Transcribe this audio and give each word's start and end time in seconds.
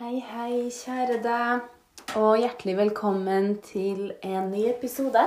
Hei, 0.00 0.22
hei, 0.24 0.70
kjære 0.72 1.18
deg, 1.20 1.64
og 2.16 2.38
hjertelig 2.40 2.78
velkommen 2.78 3.58
til 3.60 4.14
en 4.24 4.46
ny 4.48 4.62
episode 4.70 5.20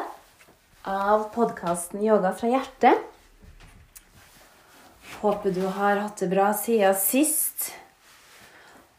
av 0.90 1.28
podkasten 1.36 2.02
Yoga 2.02 2.32
fra 2.34 2.50
hjertet. 2.50 3.04
Håper 5.20 5.54
du 5.54 5.62
har 5.78 6.02
hatt 6.02 6.18
det 6.24 6.32
bra 6.34 6.48
siden 6.58 6.98
sist, 6.98 7.70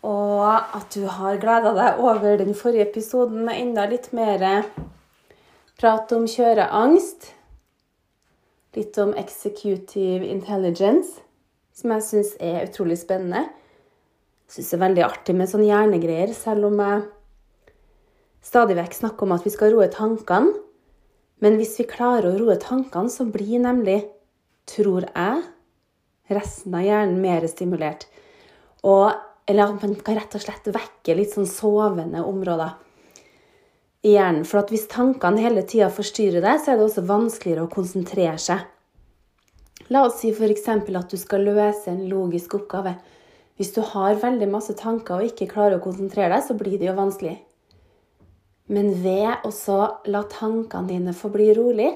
og 0.07 0.47
at 0.47 0.87
du 0.95 1.09
har 1.19 1.43
gleda 1.43 1.75
deg 1.75 1.99
over 2.13 2.39
den 2.45 2.55
forrige 2.55 2.87
episoden 2.87 3.43
med 3.51 3.59
enda 3.65 3.91
litt 3.91 4.13
mer 4.15 4.71
prat 5.83 6.15
om 6.15 6.31
kjøreangst. 6.31 7.33
Litt 8.79 9.03
om 9.03 9.19
executive 9.19 10.31
intelligence, 10.31 11.19
som 11.75 11.99
jeg 11.99 12.11
syns 12.15 12.37
er 12.39 12.63
utrolig 12.71 13.03
spennende 13.03 13.49
syns 14.51 14.71
det 14.71 14.77
er 14.79 14.85
veldig 14.85 15.05
artig 15.07 15.35
med 15.37 15.51
sånne 15.51 15.69
hjernegreier, 15.69 16.33
selv 16.37 16.69
om 16.71 16.79
jeg 16.83 17.03
stadig 18.47 18.77
vekk 18.79 18.95
snakker 19.01 19.27
om 19.27 19.35
at 19.37 19.47
vi 19.47 19.53
skal 19.55 19.75
roe 19.75 19.89
tankene. 19.93 20.55
Men 21.43 21.59
hvis 21.61 21.75
vi 21.81 21.89
klarer 21.91 22.31
å 22.31 22.39
roe 22.39 22.57
tankene, 22.61 23.13
så 23.13 23.27
blir 23.29 23.61
nemlig, 23.61 23.99
tror 24.71 25.05
jeg, 25.11 25.43
resten 26.33 26.75
av 26.75 26.87
hjernen 26.87 27.21
mer 27.21 27.45
stimulert. 27.51 28.07
Og, 28.87 29.11
eller 29.51 29.67
at 29.67 29.83
man 29.85 29.99
kan 30.07 30.17
rett 30.19 30.39
og 30.39 30.43
slett 30.43 30.71
vekke 30.73 31.19
litt 31.19 31.35
sånn 31.35 31.49
sovende 31.51 32.23
områder 32.25 32.79
i 34.07 34.15
hjernen. 34.15 34.47
For 34.49 34.65
hvis 34.71 34.89
tankene 34.93 35.43
hele 35.43 35.67
tida 35.67 35.91
forstyrrer 35.93 36.45
deg, 36.45 36.63
så 36.63 36.73
er 36.73 36.79
det 36.79 36.89
også 36.89 37.05
vanskeligere 37.09 37.67
å 37.67 37.73
konsentrere 37.73 38.39
seg. 38.41 38.65
La 39.93 40.03
oss 40.07 40.19
si 40.23 40.33
f.eks. 40.33 40.67
at 40.67 41.13
du 41.13 41.19
skal 41.21 41.45
løse 41.47 41.93
en 41.93 42.07
logisk 42.11 42.57
oppgave. 42.59 42.97
Hvis 43.57 43.73
du 43.73 43.81
har 43.81 44.19
veldig 44.21 44.49
masse 44.53 44.75
tanker 44.77 45.17
og 45.17 45.31
ikke 45.31 45.49
klarer 45.49 45.79
å 45.79 45.85
konsentrere 45.85 46.35
deg, 46.35 46.45
så 46.45 46.57
blir 46.59 46.77
det 46.81 46.91
jo 46.91 46.97
vanskelig. 46.97 47.37
Men 48.69 48.91
ved 49.01 49.47
å 49.47 49.79
la 50.11 50.25
tankene 50.29 50.91
dine 50.91 51.15
få 51.15 51.31
bli 51.31 51.53
rolig 51.55 51.93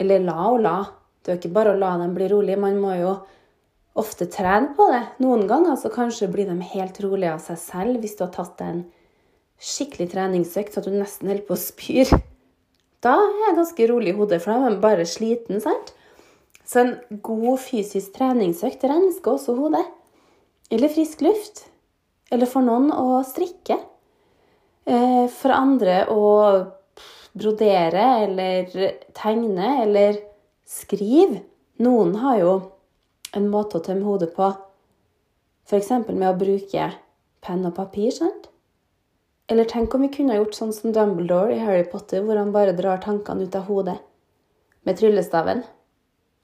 Eller 0.00 0.22
la 0.24 0.46
og 0.48 0.62
la. 0.64 0.78
Det 1.20 1.28
er 1.28 1.36
jo 1.36 1.40
ikke 1.42 1.56
bare 1.58 1.74
å 1.74 1.78
la 1.78 1.90
dem 2.00 2.14
bli 2.16 2.24
rolig. 2.32 2.56
Man 2.56 2.78
må 2.80 2.94
jo 2.96 3.10
ofte 4.00 4.24
trene 4.32 4.72
på 4.78 4.86
det. 4.88 5.02
Noen 5.20 5.44
ganger 5.50 5.76
så 5.76 5.90
kanskje 5.92 6.30
blir 6.32 6.48
de 6.48 6.56
helt 6.72 6.96
rolige 7.04 7.34
av 7.34 7.42
seg 7.44 7.60
selv 7.60 8.00
hvis 8.00 8.16
du 8.16 8.24
har 8.24 8.32
tatt 8.32 8.56
deg 8.56 8.72
en 8.72 8.82
skikkelig 9.60 10.08
treningsøkt 10.14 10.72
så 10.72 10.80
at 10.80 10.88
du 10.88 10.96
nesten 10.96 11.28
holder 11.28 11.44
på 11.44 11.52
å 11.52 11.60
spyre. 11.60 12.22
Da 13.04 13.12
er 13.16 13.36
jeg 13.44 13.56
ganske 13.60 13.88
rolig 13.92 14.14
i 14.14 14.16
hodet, 14.16 14.40
for 14.40 14.52
da 14.52 14.56
er 14.56 14.66
man 14.66 14.80
bare 14.80 15.06
sliten. 15.08 15.60
sant? 15.60 15.92
Så 16.64 16.80
en 16.80 17.20
god 17.24 17.60
fysisk 17.60 18.14
treningsøkt 18.16 18.84
rensker 18.88 19.36
også 19.36 19.56
hodet. 19.58 19.84
Eller 20.70 20.88
frisk 20.88 21.20
luft. 21.20 21.66
Eller 22.30 22.46
for 22.46 22.62
noen 22.62 22.92
å 22.94 23.22
strikke. 23.26 23.78
Eh, 24.86 25.26
for 25.34 25.54
andre 25.54 26.04
å 26.10 26.26
brodere 27.32 28.04
eller 28.24 28.70
tegne 29.16 29.72
eller 29.82 30.18
skrive. 30.66 31.42
Noen 31.82 32.14
har 32.22 32.38
jo 32.40 32.54
en 33.36 33.48
måte 33.50 33.78
å 33.78 33.84
tømme 33.84 34.06
hodet 34.06 34.32
på, 34.34 34.50
f.eks. 35.66 35.90
med 36.08 36.28
å 36.28 36.38
bruke 36.38 36.90
penn 37.44 37.66
og 37.66 37.74
papir. 37.76 38.10
sant? 38.14 38.48
Eller 39.50 39.66
tenk 39.66 39.94
om 39.94 40.04
vi 40.06 40.12
kunne 40.14 40.36
gjort 40.36 40.54
sånn 40.54 40.72
som 40.74 40.94
Dumbledore 40.94 41.56
i 41.56 41.62
Harry 41.62 41.84
Potter, 41.84 42.22
hvor 42.22 42.38
han 42.38 42.52
bare 42.54 42.76
drar 42.78 43.02
tankene 43.02 43.46
ut 43.46 43.56
av 43.58 43.66
hodet 43.70 43.98
med 44.86 44.98
tryllestaven. 44.98 45.64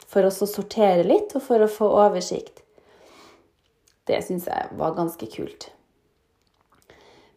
For 0.07 0.27
å 0.27 0.31
sortere 0.31 1.05
litt, 1.07 1.35
og 1.35 1.43
for 1.43 1.63
å 1.63 1.71
få 1.71 1.91
oversikt. 2.07 2.66
Det 4.07 4.21
syns 4.23 4.47
jeg 4.47 4.71
var 4.79 4.95
ganske 4.95 5.27
kult. 5.33 5.71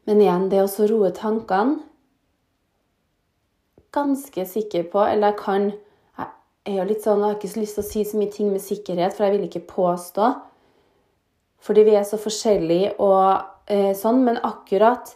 Men 0.06 0.22
igjen, 0.22 0.50
det 0.50 0.64
å 0.64 0.90
roe 0.90 1.12
tankene 1.14 1.86
Ganske 3.94 4.44
sikker 4.46 4.84
på, 4.92 5.02
eller 5.02 5.32
jeg 5.32 5.40
kan 5.42 5.64
Jeg 6.20 6.76
er 6.76 6.84
jo 6.84 6.90
litt 6.92 7.06
sånn, 7.06 7.24
jeg 7.24 7.32
har 7.32 7.38
ikke 7.40 7.62
lyst 7.62 7.78
til 7.80 7.84
å 7.84 7.88
si 7.88 8.04
så 8.06 8.20
mye 8.20 8.32
ting 8.34 8.52
med 8.54 8.62
sikkerhet, 8.62 9.16
for 9.16 9.26
jeg 9.26 9.38
vil 9.38 9.46
ikke 9.48 9.64
påstå. 9.72 10.28
Fordi 11.66 11.86
vi 11.88 11.96
er 11.98 12.04
så 12.06 12.20
forskjellige 12.22 12.92
og 13.02 13.72
eh, 13.72 13.96
sånn. 13.98 14.22
Men 14.28 14.38
akkurat 14.46 15.16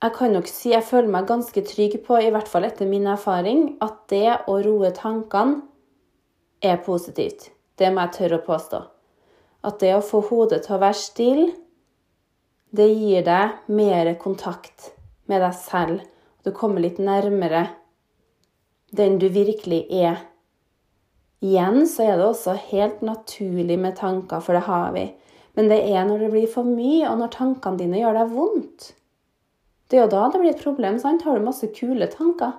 Jeg 0.00 0.14
kan 0.16 0.32
nok 0.32 0.46
si 0.48 0.70
jeg 0.70 0.86
føler 0.86 1.10
meg 1.12 1.26
ganske 1.28 1.64
trygg 1.66 1.98
på, 2.06 2.20
i 2.20 2.30
hvert 2.30 2.48
fall 2.48 2.64
etter 2.68 2.88
min 2.88 3.10
erfaring, 3.10 3.74
at 3.84 4.06
det 4.08 4.38
å 4.48 4.60
roe 4.64 4.94
tankene 4.96 5.60
er 6.62 6.78
positivt. 6.86 7.50
Det 7.76 7.90
må 7.90 8.06
jeg 8.06 8.16
tørre 8.20 8.40
å 8.40 8.46
påstå 8.46 8.84
at 9.66 9.80
det 9.82 9.92
å 9.96 10.04
få 10.04 10.22
hodet 10.30 10.62
til 10.64 10.76
å 10.76 10.82
være 10.82 10.98
stille, 10.98 11.50
det 12.70 12.86
gir 12.86 13.24
deg 13.26 13.70
mer 13.74 14.12
kontakt 14.22 14.92
med 15.30 15.42
deg 15.42 15.56
selv. 15.58 16.04
Du 16.46 16.52
kommer 16.56 16.82
litt 16.82 17.00
nærmere 17.02 17.66
den 18.94 19.18
du 19.22 19.28
virkelig 19.30 19.84
er. 19.90 20.22
Igjen 21.40 21.86
så 21.88 22.04
er 22.06 22.16
det 22.18 22.26
også 22.26 22.56
helt 22.70 23.02
naturlig 23.06 23.78
med 23.80 23.96
tanker, 23.98 24.42
for 24.44 24.56
det 24.56 24.66
har 24.66 24.90
vi. 24.96 25.06
Men 25.58 25.70
det 25.70 25.80
er 25.90 26.06
når 26.06 26.24
det 26.24 26.32
blir 26.34 26.50
for 26.50 26.66
mye, 26.68 27.06
og 27.10 27.20
når 27.20 27.34
tankene 27.34 27.80
dine 27.80 28.00
gjør 28.00 28.18
deg 28.20 28.34
vondt. 28.34 28.90
Det 29.90 29.98
er 29.98 30.04
jo 30.04 30.12
da 30.12 30.26
det 30.30 30.40
blir 30.42 30.52
et 30.54 30.62
problem. 30.62 30.98
sant? 31.02 31.24
Har 31.26 31.38
du 31.38 31.44
masse 31.44 31.66
kule 31.74 32.06
tanker 32.12 32.58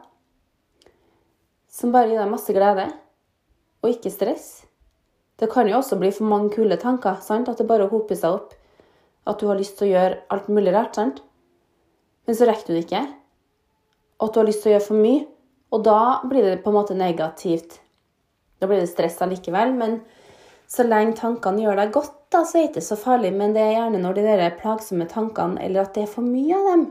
som 1.72 1.94
bare 1.94 2.10
gir 2.10 2.20
deg 2.20 2.28
masse 2.28 2.52
glede, 2.52 2.90
og 3.80 3.94
ikke 3.94 4.12
stress, 4.12 4.48
det 5.42 5.50
kan 5.50 5.66
jo 5.66 5.80
også 5.80 5.98
bli 5.98 6.12
for 6.14 6.30
mange 6.30 6.52
kule 6.54 6.78
tanker. 6.78 7.18
Sant? 7.26 7.50
At 7.50 7.58
det 7.58 7.66
bare 7.70 7.90
hoper 7.90 8.18
seg 8.18 8.38
opp. 8.38 8.54
At 9.26 9.42
du 9.42 9.48
har 9.50 9.58
lyst 9.58 9.80
til 9.80 9.90
å 9.90 9.94
gjøre 9.96 10.20
alt 10.34 10.50
mulig 10.54 10.74
rart. 10.76 10.96
sant? 10.96 11.22
Men 12.30 12.38
så 12.38 12.46
rekker 12.46 12.70
du 12.70 12.78
det 12.78 12.84
ikke. 12.86 13.02
Og 14.22 14.28
at 14.28 14.36
du 14.36 14.40
har 14.40 14.50
lyst 14.52 14.62
til 14.62 14.72
å 14.72 14.76
gjøre 14.76 14.88
for 14.92 15.02
mye. 15.02 15.26
Og 15.74 15.84
da 15.88 16.02
blir 16.30 16.46
det 16.46 16.62
på 16.62 16.70
en 16.70 16.78
måte 16.78 16.98
negativt. 16.98 17.80
Da 18.62 18.70
blir 18.70 18.84
det 18.84 18.92
stress 18.92 19.18
allikevel. 19.26 19.74
Men 19.74 19.98
så 20.70 20.86
lenge 20.86 21.18
tankene 21.18 21.66
gjør 21.66 21.82
deg 21.82 21.94
godt, 21.98 22.18
da, 22.32 22.46
så 22.46 22.60
er 22.60 22.68
det 22.68 22.76
ikke 22.76 22.88
så 22.92 23.02
farlig. 23.02 23.34
Men 23.34 23.58
det 23.58 23.66
er 23.66 23.78
gjerne 23.80 24.06
når 24.06 24.20
de 24.20 24.30
der 24.30 24.58
plagsomme 24.62 25.10
tankene, 25.10 25.58
eller 25.66 25.88
at 25.88 25.96
det 25.98 26.06
er 26.06 26.12
for 26.14 26.28
mye 26.28 26.54
av 26.58 26.70
dem 26.70 26.90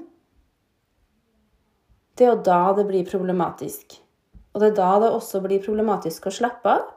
Det 2.19 2.27
er 2.27 2.35
jo 2.35 2.47
da 2.51 2.63
det 2.77 2.91
blir 2.91 3.07
problematisk. 3.07 4.01
Og 4.51 4.61
det 4.61 4.73
er 4.73 4.81
da 4.83 4.95
det 5.05 5.15
også 5.15 5.39
blir 5.47 5.63
problematisk 5.63 6.27
å 6.27 6.35
slappe 6.35 6.75
av. 6.75 6.89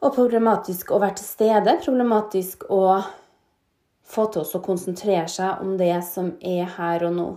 Og 0.00 0.14
problematisk 0.16 0.94
å 0.94 1.00
være 1.02 1.18
til 1.18 1.28
stede. 1.28 1.76
Problematisk 1.84 2.64
å 2.72 2.84
få 4.10 4.26
til 4.32 4.42
oss 4.42 4.54
å 4.56 4.62
konsentrere 4.64 5.28
seg 5.28 5.60
om 5.60 5.76
det 5.80 5.92
som 6.06 6.32
er 6.40 6.70
her 6.78 7.04
og 7.06 7.16
nå. 7.18 7.28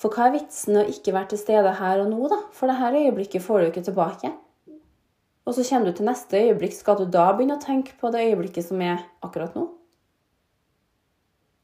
For 0.00 0.10
hva 0.10 0.26
er 0.26 0.38
vitsen 0.38 0.80
å 0.80 0.86
ikke 0.90 1.12
være 1.14 1.34
til 1.34 1.42
stede 1.42 1.74
her 1.78 2.00
og 2.02 2.08
nå, 2.10 2.24
da? 2.32 2.40
For 2.56 2.70
det 2.70 2.78
her 2.80 2.96
øyeblikket 2.98 3.44
får 3.44 3.60
du 3.60 3.68
ikke 3.68 3.84
tilbake. 3.90 4.32
Og 5.44 5.54
så 5.54 5.64
kommer 5.68 5.92
du 5.92 5.98
til 5.98 6.08
neste 6.08 6.40
øyeblikk. 6.40 6.72
Skal 6.74 6.98
du 6.98 7.04
da 7.04 7.28
begynne 7.32 7.58
å 7.58 7.62
tenke 7.62 7.94
på 8.00 8.10
det 8.12 8.24
øyeblikket 8.30 8.66
som 8.70 8.80
er 8.82 9.04
akkurat 9.24 9.54
nå? 9.56 9.68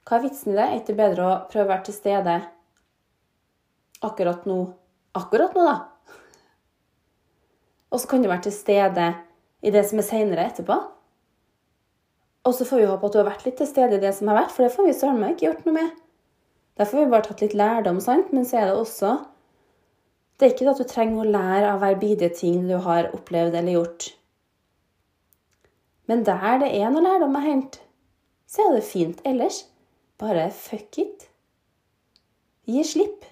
Hva 0.05 0.19
er 0.19 0.25
vitsen 0.27 0.53
i 0.53 0.59
det? 0.59 0.69
Er 0.69 0.85
det 0.85 0.99
bedre 0.99 1.27
å 1.27 1.41
prøve 1.49 1.65
å 1.65 1.73
være 1.73 1.87
til 1.89 1.97
stede 1.97 2.37
akkurat 4.05 4.47
nå 4.49 4.61
akkurat 5.17 5.57
nå, 5.57 5.65
da? 5.67 5.77
Og 7.91 7.99
så 7.99 8.13
kan 8.13 8.23
du 8.23 8.29
være 8.31 8.47
til 8.47 8.55
stede 8.55 9.09
i 9.61 9.73
det 9.75 9.83
som 9.89 10.01
er 10.01 10.07
seinere 10.07 10.47
etterpå. 10.51 10.77
Og 12.49 12.55
så 12.57 12.65
får 12.65 12.81
vi 12.81 12.89
håpe 12.89 13.09
at 13.09 13.15
du 13.15 13.19
har 13.21 13.29
vært 13.29 13.45
litt 13.45 13.59
til 13.61 13.69
stede 13.69 13.99
i 13.99 14.03
det 14.03 14.13
som 14.17 14.31
har 14.31 14.41
vært, 14.43 14.55
for 14.55 14.65
det 14.65 14.73
får 14.75 14.87
vi 14.89 14.95
søren 14.97 15.21
meg 15.21 15.35
ikke 15.35 15.47
gjort 15.49 15.67
noe 15.67 15.77
med. 15.77 15.91
Derfor 16.81 16.97
har 16.97 17.05
vi 17.05 17.13
bare 17.13 17.27
tatt 17.27 17.43
litt 17.45 17.59
lærdom, 17.59 17.99
sant? 18.01 18.33
men 18.33 18.47
så 18.49 18.63
er 18.63 18.71
det 18.71 18.79
også 18.81 19.19
Det 20.41 20.47
er 20.47 20.55
ikke 20.55 20.65
det 20.65 20.73
at 20.73 20.81
du 20.81 20.89
trenger 20.89 21.21
å 21.21 21.33
lære 21.35 21.73
av 21.75 21.83
hver 21.83 21.99
bidige 22.01 22.33
ting 22.39 22.63
du 22.65 22.79
har 22.81 23.11
opplevd 23.13 23.59
eller 23.61 23.77
gjort. 23.77 24.07
Men 26.09 26.25
der 26.25 26.63
det 26.63 26.71
er 26.79 26.89
noe 26.91 27.05
lærdom 27.05 27.37
å 27.37 27.43
hente, 27.45 27.83
så 28.49 28.65
er 28.65 28.79
det 28.79 28.87
fint. 28.89 29.21
Ellers 29.29 29.67
bare 30.19 30.49
fuck 30.51 30.97
it. 30.99 31.29
Gi 32.65 32.81
slipp 32.89 33.29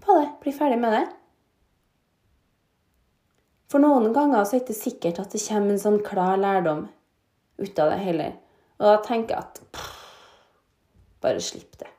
på 0.00 0.16
det. 0.16 0.30
Bli 0.40 0.54
ferdig 0.56 0.80
med 0.80 0.96
det. 0.96 1.04
For 3.70 3.82
noen 3.82 4.12
ganger 4.14 4.44
så 4.44 4.56
er 4.56 4.60
det 4.60 4.68
ikke 4.68 4.78
sikkert 4.78 5.20
at 5.22 5.34
det 5.34 5.42
kommer 5.42 5.74
en 5.74 5.82
sånn 5.82 5.98
klar 6.06 6.38
lærdom 6.38 6.86
ut 7.58 7.82
av 7.82 7.90
det 7.90 7.98
heller. 8.04 8.36
Og 8.78 8.86
da 8.90 8.96
tenker 9.02 9.34
jeg 9.34 9.42
at 9.42 9.60
pff, 9.74 9.96
bare 11.24 11.42
slipp 11.42 11.78
det. 11.80 11.90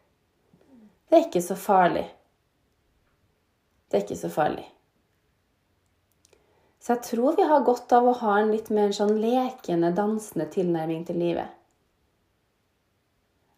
Det 1.07 1.17
er 1.17 1.27
ikke 1.27 1.43
så 1.43 1.57
farlig. 1.59 2.05
Det 3.87 3.99
er 3.99 4.05
ikke 4.05 4.19
så 4.19 4.31
farlig. 4.31 4.65
Så 6.83 6.95
jeg 6.95 7.03
tror 7.03 7.35
vi 7.35 7.43
har 7.47 7.65
godt 7.67 7.91
av 7.95 8.07
å 8.07 8.15
ha 8.21 8.37
en 8.39 8.51
litt 8.53 8.69
mer 8.71 8.93
sånn 8.95 9.17
lekende, 9.19 9.91
dansende 9.95 10.47
tilnærming 10.53 11.03
til 11.07 11.19
livet. 11.19 11.51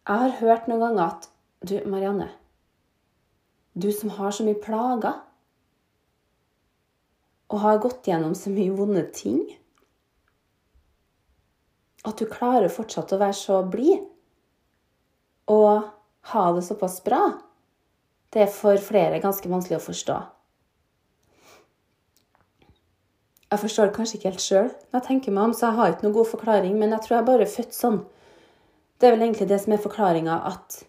Jeg 0.09 0.23
har 0.23 0.37
hørt 0.39 0.69
noen 0.69 0.87
ganger 0.87 1.03
at 1.11 1.29
Du, 1.59 1.75
Marianne. 1.91 2.29
Du 3.75 3.91
som 3.91 4.13
har 4.15 4.31
så 4.31 4.45
mye 4.47 4.55
plager 4.63 5.17
og 7.49 7.63
har 7.63 7.81
gått 7.81 8.07
gjennom 8.07 8.35
så 8.37 8.51
mye 8.53 8.75
vonde 8.77 9.03
ting. 9.15 9.41
at 12.07 12.17
du 12.17 12.25
klarer 12.29 12.71
fortsatt 12.71 13.11
å 13.11 13.19
være 13.19 13.35
så 13.35 13.59
blid 13.67 14.05
og 15.51 15.89
ha 16.31 16.43
det 16.55 16.63
såpass 16.67 16.99
bra, 17.03 17.21
det 18.29 18.45
er 18.45 18.51
for 18.53 18.77
flere 18.81 19.21
ganske 19.23 19.49
vanskelig 19.49 19.79
å 19.79 19.87
forstå. 19.87 20.17
Jeg 23.49 23.61
forstår 23.63 23.89
det 23.89 23.95
kanskje 23.95 24.19
ikke 24.19 24.29
helt 24.29 24.45
sjøl, 24.45 24.69
når 24.69 24.99
jeg 24.99 25.07
tenker 25.07 25.33
meg 25.33 25.49
om, 25.49 25.55
så 25.57 25.67
jeg 25.67 25.77
har 25.79 25.93
ikke 25.93 26.05
noen 26.05 26.17
god 26.19 26.29
forklaring, 26.35 26.75
men 26.77 26.93
jeg 26.93 27.05
tror 27.05 27.17
jeg 27.17 27.27
bare 27.31 27.47
er 27.47 27.55
født 27.55 27.73
sånn. 27.73 27.97
Det 29.01 29.09
er 29.09 29.15
vel 29.15 29.25
egentlig 29.25 29.49
det 29.49 29.57
som 29.63 29.73
er 29.73 29.81
forklaringa, 29.81 30.37
at 30.51 30.83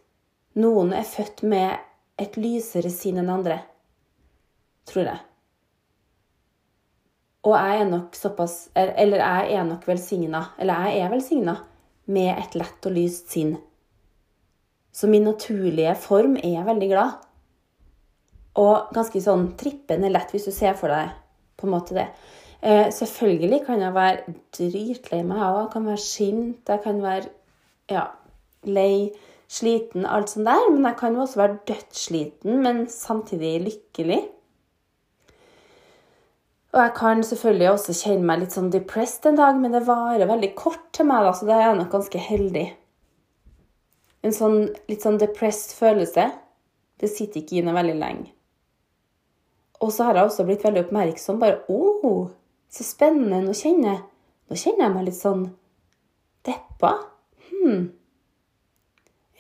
noen 0.61 0.93
er 0.93 1.09
født 1.09 1.41
med 1.49 2.21
et 2.21 2.37
lysere 2.37 2.93
sinn 2.93 3.23
enn 3.23 3.33
andre. 3.33 3.63
Tror 4.91 5.09
jeg. 5.09 5.30
Og 7.47 7.55
jeg 7.57 7.81
er 7.81 7.89
nok 7.89 8.17
såpass 8.17 8.69
Eller 8.77 9.23
jeg 9.23 9.55
er 9.57 9.65
nok 9.65 9.87
velsigna, 9.89 10.43
eller 10.61 10.91
jeg 10.93 11.11
velsigna, 11.13 11.57
med 12.11 12.35
et 12.35 12.57
lett 12.59 12.87
og 12.89 12.93
lyst 12.97 13.31
sinn. 13.31 13.55
Så 14.93 15.07
min 15.07 15.25
naturlige 15.25 15.95
form 15.95 16.37
er 16.37 16.67
veldig 16.67 16.89
glad. 16.91 17.19
Og 18.59 18.91
ganske 18.95 19.23
sånn 19.23 19.53
trippende 19.61 20.11
lett, 20.11 20.33
hvis 20.35 20.49
du 20.49 20.53
ser 20.55 20.75
for 20.79 20.91
deg 20.91 21.13
på 21.61 21.69
en 21.69 21.75
måte 21.77 21.95
det. 21.95 22.09
Eh, 22.61 22.89
selvfølgelig 22.93 23.61
kan 23.67 23.81
jeg 23.81 23.95
være 23.95 24.35
dritlei 24.57 25.23
meg 25.25 25.45
òg. 25.45 25.61
Jeg 25.61 25.73
kan 25.77 25.87
være 25.87 26.05
sint, 26.05 26.61
jeg 26.69 26.83
kan 26.85 27.01
være 27.05 27.31
ja, 27.93 28.09
lei, 28.67 29.13
sliten, 29.51 30.05
alt 30.07 30.33
sånt 30.33 30.51
der. 30.51 30.67
Men 30.73 30.91
jeg 30.91 30.99
kan 31.01 31.17
jo 31.17 31.25
også 31.25 31.41
være 31.41 31.61
dødssliten, 31.71 32.61
men 32.65 32.85
samtidig 32.91 33.55
lykkelig. 33.69 34.21
Og 36.71 36.79
jeg 36.79 36.93
kan 36.95 37.23
selvfølgelig 37.27 37.71
også 37.73 37.95
kjenne 37.99 38.27
meg 38.29 38.45
litt 38.45 38.55
sånn 38.55 38.71
depressed 38.71 39.27
en 39.27 39.39
dag, 39.41 39.57
men 39.59 39.75
det 39.75 39.87
varer 39.89 40.29
veldig 40.31 40.53
kort 40.59 40.85
til 40.95 41.09
meg, 41.09 41.25
da, 41.27 41.33
så 41.35 41.49
da 41.49 41.57
er 41.57 41.65
jeg 41.65 41.79
nok 41.81 41.95
ganske 41.97 42.21
heldig. 42.23 42.67
En 44.23 44.37
sånn 44.37 44.59
litt 44.91 45.03
sånn 45.03 45.19
depressed 45.19 45.75
følelse, 45.79 46.29
det 47.01 47.11
sitter 47.11 47.41
ikke 47.41 47.59
i 47.59 47.65
noe 47.67 47.75
veldig 47.75 47.97
lenge. 47.99 48.31
Og 49.81 49.91
så 49.95 50.07
har 50.07 50.19
jeg 50.19 50.29
også 50.29 50.45
blitt 50.47 50.65
veldig 50.67 50.85
oppmerksom. 50.85 51.39
Bare 51.41 51.63
'Å, 51.65 51.79
oh, 52.05 52.29
så 52.69 52.85
spennende. 52.85 53.41
Nå 53.43 53.55
kjenner, 53.57 54.03
nå 54.49 54.57
kjenner 54.57 54.85
jeg 54.85 54.95
meg 54.95 55.07
litt 55.09 55.17
sånn 55.17 55.47
deppa. 56.47 56.93
Hm. 57.49 57.89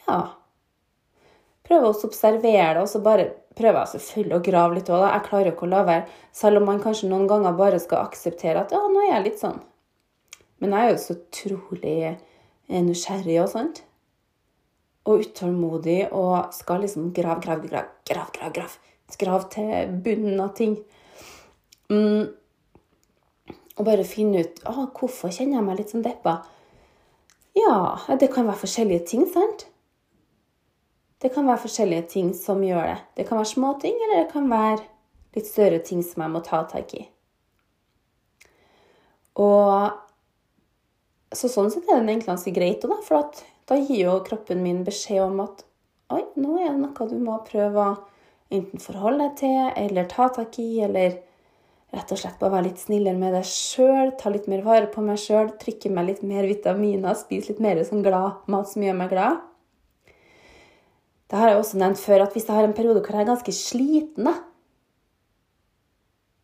Ja. 0.08 0.20
Prøve 1.68 1.92
å 1.92 1.98
observere 2.08 2.72
det, 2.72 2.82
og 2.82 2.88
så 2.88 3.02
bare 3.04 3.28
prøver 3.58 3.80
jeg 3.80 3.92
selvfølgelig 3.94 4.36
å 4.36 4.44
grave 4.46 4.76
litt 4.76 4.90
òg. 4.92 5.04
Jeg 5.06 5.26
klarer 5.26 5.50
jo 5.50 5.54
ikke 5.54 5.66
å 5.66 5.72
la 5.72 5.82
være, 5.88 6.18
selv 6.36 6.60
om 6.60 6.68
man 6.70 6.82
kanskje 6.82 7.10
noen 7.10 7.28
ganger 7.30 7.58
bare 7.58 7.80
skal 7.82 8.06
akseptere 8.06 8.62
at 8.62 8.74
ja, 8.74 8.80
nå 8.86 9.02
er 9.04 9.14
jeg 9.14 9.26
litt 9.26 9.40
sånn. 9.42 9.60
Men 10.60 10.76
jeg 10.76 10.86
er 10.86 10.92
jo 10.92 11.00
så 11.00 11.16
utrolig 11.16 11.94
eh, 12.10 12.82
nysgjerrig 12.84 13.38
og 13.42 13.50
sånt. 13.54 13.82
Og 15.08 15.24
utålmodig 15.24 16.02
og 16.12 16.52
skal 16.54 16.84
liksom 16.84 17.08
grave, 17.16 17.40
grave, 17.44 17.64
grave, 17.66 17.88
grave, 18.06 18.34
grave, 18.36 18.52
grave. 18.58 18.86
Grav 19.20 19.48
til 19.50 19.96
bunnen 20.04 20.38
av 20.38 20.52
ting. 20.54 20.76
Mm. 21.90 22.28
Og 23.80 23.86
bare 23.88 24.06
finne 24.06 24.44
ut 24.44 24.60
ah, 24.68 24.84
hvorfor 24.94 25.32
kjenner 25.34 25.58
jeg 25.58 25.66
meg 25.66 25.80
litt 25.80 25.94
sånn 25.94 26.04
deppa. 26.04 26.36
Ja, 27.58 27.98
det 28.20 28.30
kan 28.30 28.46
være 28.46 28.60
forskjellige 28.60 29.08
ting, 29.10 29.24
sant? 29.26 29.66
Det 31.20 31.28
kan 31.34 31.48
være 31.48 31.60
forskjellige 31.66 32.06
ting 32.14 32.30
som 32.36 32.62
gjør 32.64 32.86
det. 32.88 32.98
Det 33.18 33.26
kan 33.28 33.40
være 33.40 33.52
små 33.52 33.74
ting, 33.80 33.96
eller 33.96 34.22
det 34.22 34.32
kan 34.32 34.46
være 34.50 34.80
litt 35.36 35.48
større 35.48 35.80
ting 35.84 36.02
som 36.04 36.24
jeg 36.24 36.32
må 36.32 36.40
ta 36.44 36.62
tak 36.68 36.94
i. 36.96 37.04
Og 39.40 39.90
så 41.36 41.50
sånn 41.50 41.70
sett 41.70 41.86
er 41.88 42.00
det 42.00 42.08
egentlig 42.08 42.32
ganske 42.32 42.54
greit, 42.54 42.82
da, 42.82 42.96
for 43.06 43.28
da 43.70 43.78
gir 43.78 44.00
jo 44.06 44.16
kroppen 44.26 44.64
min 44.64 44.80
beskjed 44.86 45.22
om 45.28 45.42
at 45.44 45.62
oi, 46.10 46.24
nå 46.40 46.56
er 46.58 46.72
det 46.72 46.80
noe 46.80 47.10
du 47.10 47.18
må 47.22 47.36
prøve 47.46 47.84
å 47.84 47.98
enten 48.50 48.82
forholde 48.82 49.28
deg 49.28 49.36
til, 49.38 49.60
eller 49.84 50.08
ta 50.10 50.26
tak 50.34 50.58
i, 50.58 50.80
eller 50.82 51.20
rett 51.94 52.10
og 52.14 52.18
slett 52.18 52.40
bare 52.40 52.56
være 52.56 52.68
litt 52.68 52.82
snillere 52.82 53.18
med 53.18 53.36
deg 53.36 53.46
sjøl, 53.46 54.12
ta 54.18 54.32
litt 54.32 54.48
mer 54.50 54.64
vare 54.66 54.90
på 54.90 55.04
meg 55.04 55.20
sjøl, 55.22 55.52
trykke 55.60 55.92
meg 55.94 56.08
litt 56.08 56.24
mer 56.26 56.48
vitaminer, 56.50 57.14
spise 57.18 57.52
litt 57.52 57.62
mer 57.62 57.84
sånn 57.86 58.02
glad 58.06 58.50
mat 58.50 58.70
som 58.72 58.82
gjør 58.86 58.98
meg 58.98 59.14
glad. 59.14 59.46
Det 61.30 61.38
har 61.38 61.52
jeg 61.52 61.60
også 61.60 61.78
nevnt 61.78 62.00
før, 62.02 62.24
at 62.24 62.34
hvis 62.34 62.48
jeg 62.48 62.56
har 62.56 62.66
en 62.66 62.74
periode 62.74 63.02
hvor 63.04 63.14
jeg 63.14 63.22
er 63.22 63.28
ganske 63.28 63.52
sliten, 63.54 64.30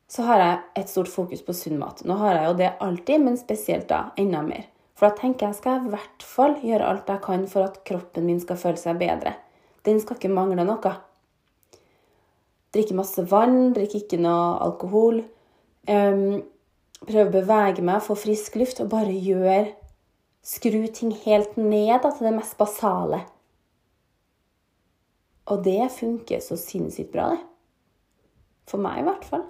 så 0.07 0.23
har 0.29 0.39
jeg 0.39 0.59
et 0.79 0.91
stort 0.93 1.11
fokus 1.11 1.43
på 1.43 1.55
sunn 1.59 1.81
mat. 1.81 2.05
Nå 2.07 2.15
har 2.21 2.37
jeg 2.39 2.47
jo 2.47 2.59
det 2.61 2.69
alltid, 2.81 3.25
men 3.25 3.39
spesielt 3.41 3.89
da 3.91 4.13
enda 4.21 4.45
mer. 4.47 4.69
For 4.97 5.09
da 5.09 5.19
tenker 5.19 5.49
jeg 5.49 5.59
skal 5.59 5.75
jeg 5.75 5.89
i 5.89 5.95
hvert 5.97 6.25
fall 6.25 6.55
gjøre 6.63 6.87
alt 6.87 7.11
jeg 7.11 7.23
kan 7.27 7.49
for 7.51 7.67
at 7.67 7.83
kroppen 7.89 8.29
min 8.29 8.39
skal 8.41 8.61
føle 8.61 8.81
seg 8.81 9.01
bedre. 9.03 9.35
Den 9.85 9.99
skal 10.01 10.17
ikke 10.17 10.31
mangle 10.33 10.65
noe. 10.65 10.93
Drikke 12.75 12.97
masse 12.97 13.27
vann, 13.31 13.75
drikke 13.75 14.05
ikke 14.05 14.21
noe 14.23 14.55
alkohol. 14.65 15.21
Um, 15.91 16.45
prøve 17.03 17.27
å 17.27 17.35
bevege 17.35 17.83
meg, 17.85 18.07
få 18.07 18.17
frisk 18.19 18.57
luft 18.63 18.81
og 18.83 18.91
bare 18.95 19.13
gjøre 19.15 19.75
Skru 20.47 20.85
ting 20.95 21.11
helt 21.25 21.57
ned 21.59 22.05
da, 22.05 22.13
til 22.15 22.29
det 22.29 22.37
mest 22.37 22.55
basale. 22.55 23.25
Og 25.47 25.63
det 25.65 25.93
funker 25.95 26.43
så 26.43 26.59
sinnssykt 26.59 27.13
bra, 27.15 27.31
det. 27.35 27.43
For 28.67 28.83
meg, 28.83 28.99
i 28.99 29.07
hvert 29.07 29.27
fall. 29.29 29.45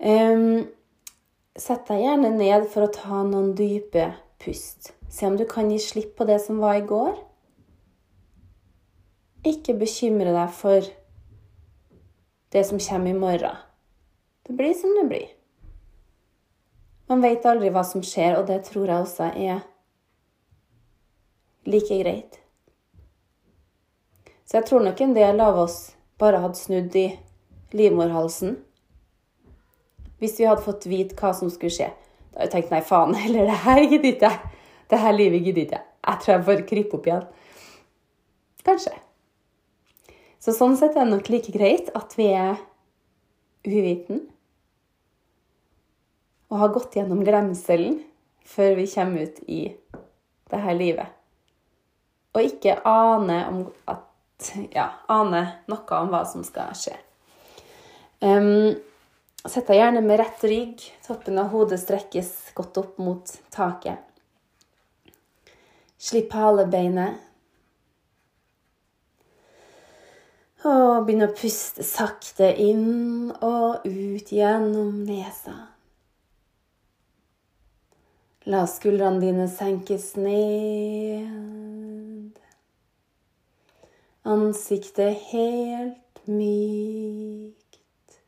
Um, 0.00 0.68
sett 1.58 1.88
deg 1.90 2.04
gjerne 2.04 2.30
ned 2.38 2.68
for 2.72 2.86
å 2.86 2.92
ta 2.94 3.20
noen 3.26 3.52
dype 3.58 4.06
pust. 4.40 4.94
Se 5.12 5.28
om 5.28 5.36
du 5.36 5.44
kan 5.48 5.68
gi 5.68 5.80
slipp 5.82 6.14
på 6.16 6.24
det 6.28 6.38
som 6.40 6.60
var 6.62 6.78
i 6.78 6.86
går. 6.88 7.18
Ikke 9.48 9.76
bekymre 9.76 10.32
deg 10.32 10.54
for 10.56 10.88
det 12.54 12.64
som 12.64 12.80
kommer 12.80 13.12
i 13.12 13.18
morgen. 13.18 13.60
Det 14.48 14.56
blir 14.56 14.72
som 14.74 14.94
det 14.96 15.04
blir. 15.10 15.28
Man 17.08 17.20
vet 17.24 17.44
aldri 17.48 17.68
hva 17.72 17.84
som 17.84 18.00
skjer, 18.04 18.38
og 18.38 18.48
det 18.48 18.62
tror 18.68 18.88
jeg 18.88 19.04
også 19.04 19.30
er 19.36 19.64
like 21.68 22.00
greit. 22.00 22.40
Så 24.48 24.56
jeg 24.56 24.64
tror 24.68 24.80
nok 24.80 25.00
en 25.04 25.12
del 25.12 25.40
av 25.44 25.58
oss 25.60 25.76
bare 26.20 26.40
hadde 26.40 26.56
snudd 26.56 26.94
i 26.96 27.08
livmorhalsen. 27.76 28.54
Hvis 30.18 30.38
vi 30.40 30.46
hadde 30.48 30.64
fått 30.64 30.86
vite 30.88 31.18
hva 31.18 31.34
som 31.36 31.50
skulle 31.52 31.74
skje. 31.74 31.90
Da 32.32 32.40
hadde 32.40 32.48
jeg 32.48 32.54
tenkt 32.54 32.72
nei, 32.72 32.80
faen 32.86 33.12
heller, 33.24 33.50
det 33.50 33.58
her 33.66 33.82
gidder 33.84 34.14
ikke 34.14 34.32
jeg. 34.32 34.54
Det 34.88 35.02
her 35.02 35.12
livet 35.12 35.44
gidder 35.44 35.66
ikke 35.66 35.76
jeg. 35.76 35.86
Jeg 36.08 36.22
tror 36.22 36.32
jeg 36.34 36.46
bare 36.46 36.66
kryper 36.70 36.98
opp 36.98 37.10
igjen. 37.10 37.28
Kanskje. 38.64 38.94
Så 40.40 40.54
sånn 40.56 40.78
sett 40.80 40.96
er 40.96 41.04
det 41.04 41.12
nok 41.12 41.28
like 41.28 41.52
greit 41.52 41.92
at 41.98 42.16
vi 42.16 42.30
er 42.32 42.56
uviten 43.68 44.24
og 46.48 46.60
har 46.62 46.72
gått 46.72 46.96
gjennom 46.96 47.20
glemselen 47.26 47.98
før 48.48 48.78
vi 48.78 48.86
kommer 48.88 49.28
ut 49.28 49.40
i 49.44 49.62
det 50.48 50.60
her 50.64 50.78
livet. 50.78 51.12
Og 52.32 52.48
ikke 52.48 52.78
aner 52.88 53.50
om 53.50 53.64
at 53.90 54.07
Ja, 54.74 54.90
ane 55.10 55.42
noe 55.66 56.02
om 56.02 56.12
hva 56.12 56.22
som 56.28 56.44
skal 56.46 56.76
skje. 56.78 56.94
Um, 58.22 58.76
Sett 59.46 59.68
deg 59.70 59.78
gjerne 59.78 60.02
med 60.02 60.18
rett 60.18 60.42
rygg. 60.44 60.82
Toppen 61.06 61.38
av 61.38 61.52
hodet 61.52 61.78
strekkes 61.80 62.32
godt 62.58 62.80
opp 62.80 62.98
mot 63.00 63.30
taket. 63.54 64.02
Slipp 65.98 66.34
halebeinet. 66.34 67.24
Og 70.66 71.06
begynn 71.06 71.28
å 71.28 71.32
puste 71.38 71.86
sakte 71.86 72.50
inn 72.60 73.30
og 73.30 73.86
ut 73.86 74.32
gjennom 74.34 75.04
nesa. 75.06 75.54
La 78.50 78.64
skuldrene 78.66 79.22
dine 79.22 79.46
senkes 79.52 80.16
ned. 80.18 81.77
Ansiktet 84.28 85.18
helt 85.30 86.26
mykt. 86.26 88.20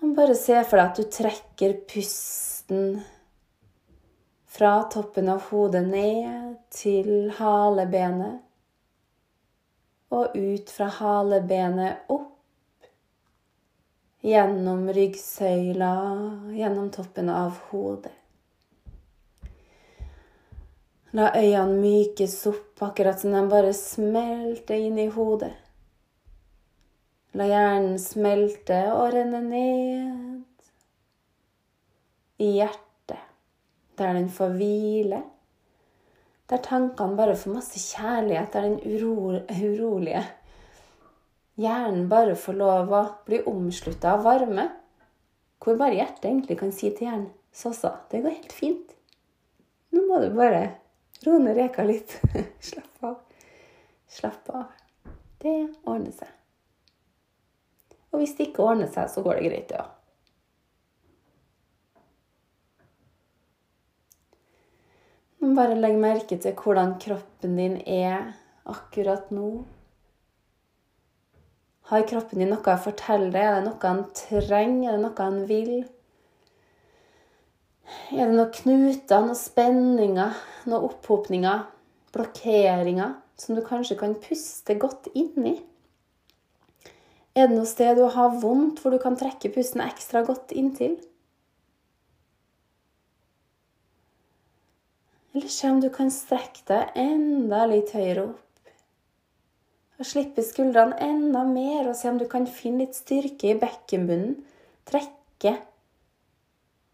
Bare 0.00 0.34
se 0.34 0.58
for 0.68 0.76
deg 0.76 0.90
at 0.90 0.98
du 1.00 1.06
trekker 1.08 1.78
pusten 1.88 2.98
fra 4.52 4.74
toppen 4.92 5.32
av 5.32 5.46
hodet 5.48 5.82
ned 5.88 6.58
til 6.76 7.30
halebenet. 7.38 8.44
Og 10.12 10.36
ut 10.36 10.68
fra 10.76 10.90
halebenet 10.98 12.12
opp 12.12 12.92
gjennom 14.28 14.90
ryggsøyla, 14.92 15.94
gjennom 16.52 16.92
toppen 16.92 17.32
av 17.32 17.64
hodet. 17.70 18.17
La 21.16 21.30
øynene 21.32 21.78
mykes 21.80 22.34
opp, 22.50 22.82
akkurat 22.84 23.20
som 23.20 23.32
de 23.32 23.44
bare 23.48 23.72
smelter 23.76 24.76
inn 24.76 24.98
i 25.00 25.08
hodet. 25.12 25.54
La 27.38 27.46
hjernen 27.48 27.96
smelte 28.02 28.82
og 28.92 29.14
renne 29.14 29.42
ned. 29.46 30.44
i 32.38 32.52
hjertet, 32.54 33.18
der 33.98 34.12
den 34.14 34.28
får 34.30 34.52
hvile. 34.54 35.24
Der 36.46 36.60
tankene 36.62 37.18
bare 37.18 37.34
får 37.36 37.56
masse 37.56 37.80
kjærlighet, 37.82 38.52
der 38.52 38.68
den 38.68 38.78
uro, 38.86 39.40
urolige 39.50 40.22
hjernen 41.58 42.06
bare 42.10 42.36
får 42.38 42.58
lov 42.58 42.92
å 42.94 43.02
bli 43.26 43.40
omslutta 43.50 44.14
av 44.14 44.24
varme. 44.26 44.68
Hvor 45.58 45.78
bare 45.78 45.98
hjertet 45.98 46.28
egentlig 46.30 46.58
kan 46.60 46.72
si 46.74 46.92
til 46.94 47.08
hjernen 47.08 47.32
så, 47.50 47.72
det 48.10 48.22
går 48.22 48.36
helt 48.36 48.54
fint. 48.54 48.92
Nå 49.90 50.04
må 50.06 50.20
du 50.22 50.28
bare 50.36 50.60
roe 51.26 51.42
ned 51.42 51.58
reka 51.58 51.84
litt. 51.86 52.18
Slapp 52.70 53.04
av. 53.04 53.20
Slapp 54.08 54.50
av. 54.54 54.66
Det 55.42 55.58
ordner 55.84 56.14
seg. 56.14 56.34
Og 58.12 58.22
hvis 58.22 58.34
det 58.38 58.50
ikke 58.50 58.66
ordner 58.70 58.90
seg, 58.90 59.10
så 59.12 59.22
går 59.22 59.38
det 59.38 59.48
greit, 59.50 59.72
ja. 59.74 59.84
òg. 59.84 59.94
bare 65.58 65.78
legg 65.78 65.96
merke 65.98 66.38
til 66.38 66.54
hvordan 66.54 66.94
kroppen 67.02 67.56
din 67.58 67.76
er 67.82 68.32
akkurat 68.68 69.30
nå. 69.34 69.48
Har 71.90 72.04
kroppen 72.06 72.42
din 72.42 72.52
noe 72.52 72.74
å 72.74 72.82
fortelle 72.84 73.30
deg? 73.32 73.42
Er 73.42 73.56
det 73.56 73.64
noe 73.66 73.90
han 73.90 74.04
trenger? 74.14 74.90
Er 74.92 74.98
det 74.98 75.04
noe 75.06 75.24
han 75.24 75.40
vil? 75.48 75.72
Er 78.12 78.28
det 78.28 78.34
noen 78.36 78.52
knuter, 78.52 79.24
noen 79.24 79.38
spenninger, 79.38 80.36
noen 80.68 80.86
opphopninger, 80.90 81.64
blokkeringer 82.14 83.16
som 83.38 83.56
du 83.56 83.62
kanskje 83.64 83.98
kan 84.00 84.16
puste 84.22 84.76
godt 84.80 85.10
inn 85.16 85.46
i? 85.54 85.56
Er 87.38 87.46
det 87.46 87.54
noe 87.54 87.68
sted 87.70 87.96
du 87.96 88.08
har 88.10 88.34
vondt, 88.42 88.80
hvor 88.82 88.94
du 88.94 88.98
kan 89.02 89.16
trekke 89.18 89.52
pusten 89.54 89.84
ekstra 89.84 90.24
godt 90.26 90.52
inntil? 90.56 90.96
Eller 95.36 95.52
se 95.54 95.70
om 95.70 95.78
du 95.78 95.86
kan 95.94 96.10
strekke 96.10 96.64
deg 96.66 96.96
enda 96.98 97.62
litt 97.70 97.92
høyere 97.94 98.24
opp. 98.30 98.44
Og 99.98 100.06
slippe 100.06 100.42
skuldrene 100.46 100.98
enda 101.02 101.44
mer, 101.46 101.88
og 101.90 101.96
se 101.98 102.10
om 102.10 102.18
du 102.18 102.26
kan 102.30 102.46
finne 102.50 102.86
litt 102.86 102.98
styrke 102.98 103.52
i 103.52 103.58
bekkenbunnen. 103.58 104.38
Trekke 104.88 105.54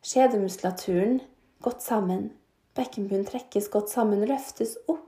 skjedemuskulaturen 0.05 1.21
godt 1.65 1.83
sammen. 1.83 2.33
Bekkenbunnen 2.75 3.27
trekkes 3.29 3.69
godt 3.73 3.93
sammen, 3.93 4.25
løftes 4.29 4.77
opp. 4.91 5.01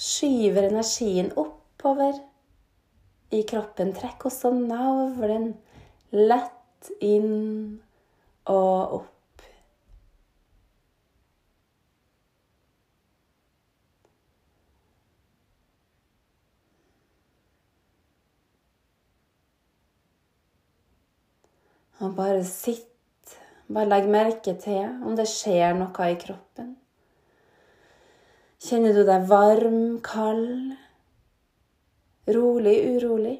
Skyver 0.00 0.68
energien 0.68 1.30
oppover 1.38 2.18
i 3.30 3.42
kroppen. 3.48 3.94
Trekk 3.96 4.26
også 4.30 4.52
navlen 4.56 5.52
lett 6.12 6.90
inn 7.04 7.80
og 8.50 9.00
opp. 9.00 9.16
Og 22.00 22.14
bare 22.16 22.44
sitt. 22.48 22.86
Bare 23.70 23.86
legg 23.86 24.08
merke 24.10 24.56
til 24.58 24.86
om 25.06 25.14
det 25.18 25.28
skjer 25.30 25.76
noe 25.78 26.06
i 26.10 26.16
kroppen. 26.18 26.72
Kjenner 28.60 28.96
du 28.96 29.04
deg 29.08 29.28
varm, 29.28 30.00
kald, 30.04 30.74
rolig, 32.34 32.74
urolig? 32.96 33.36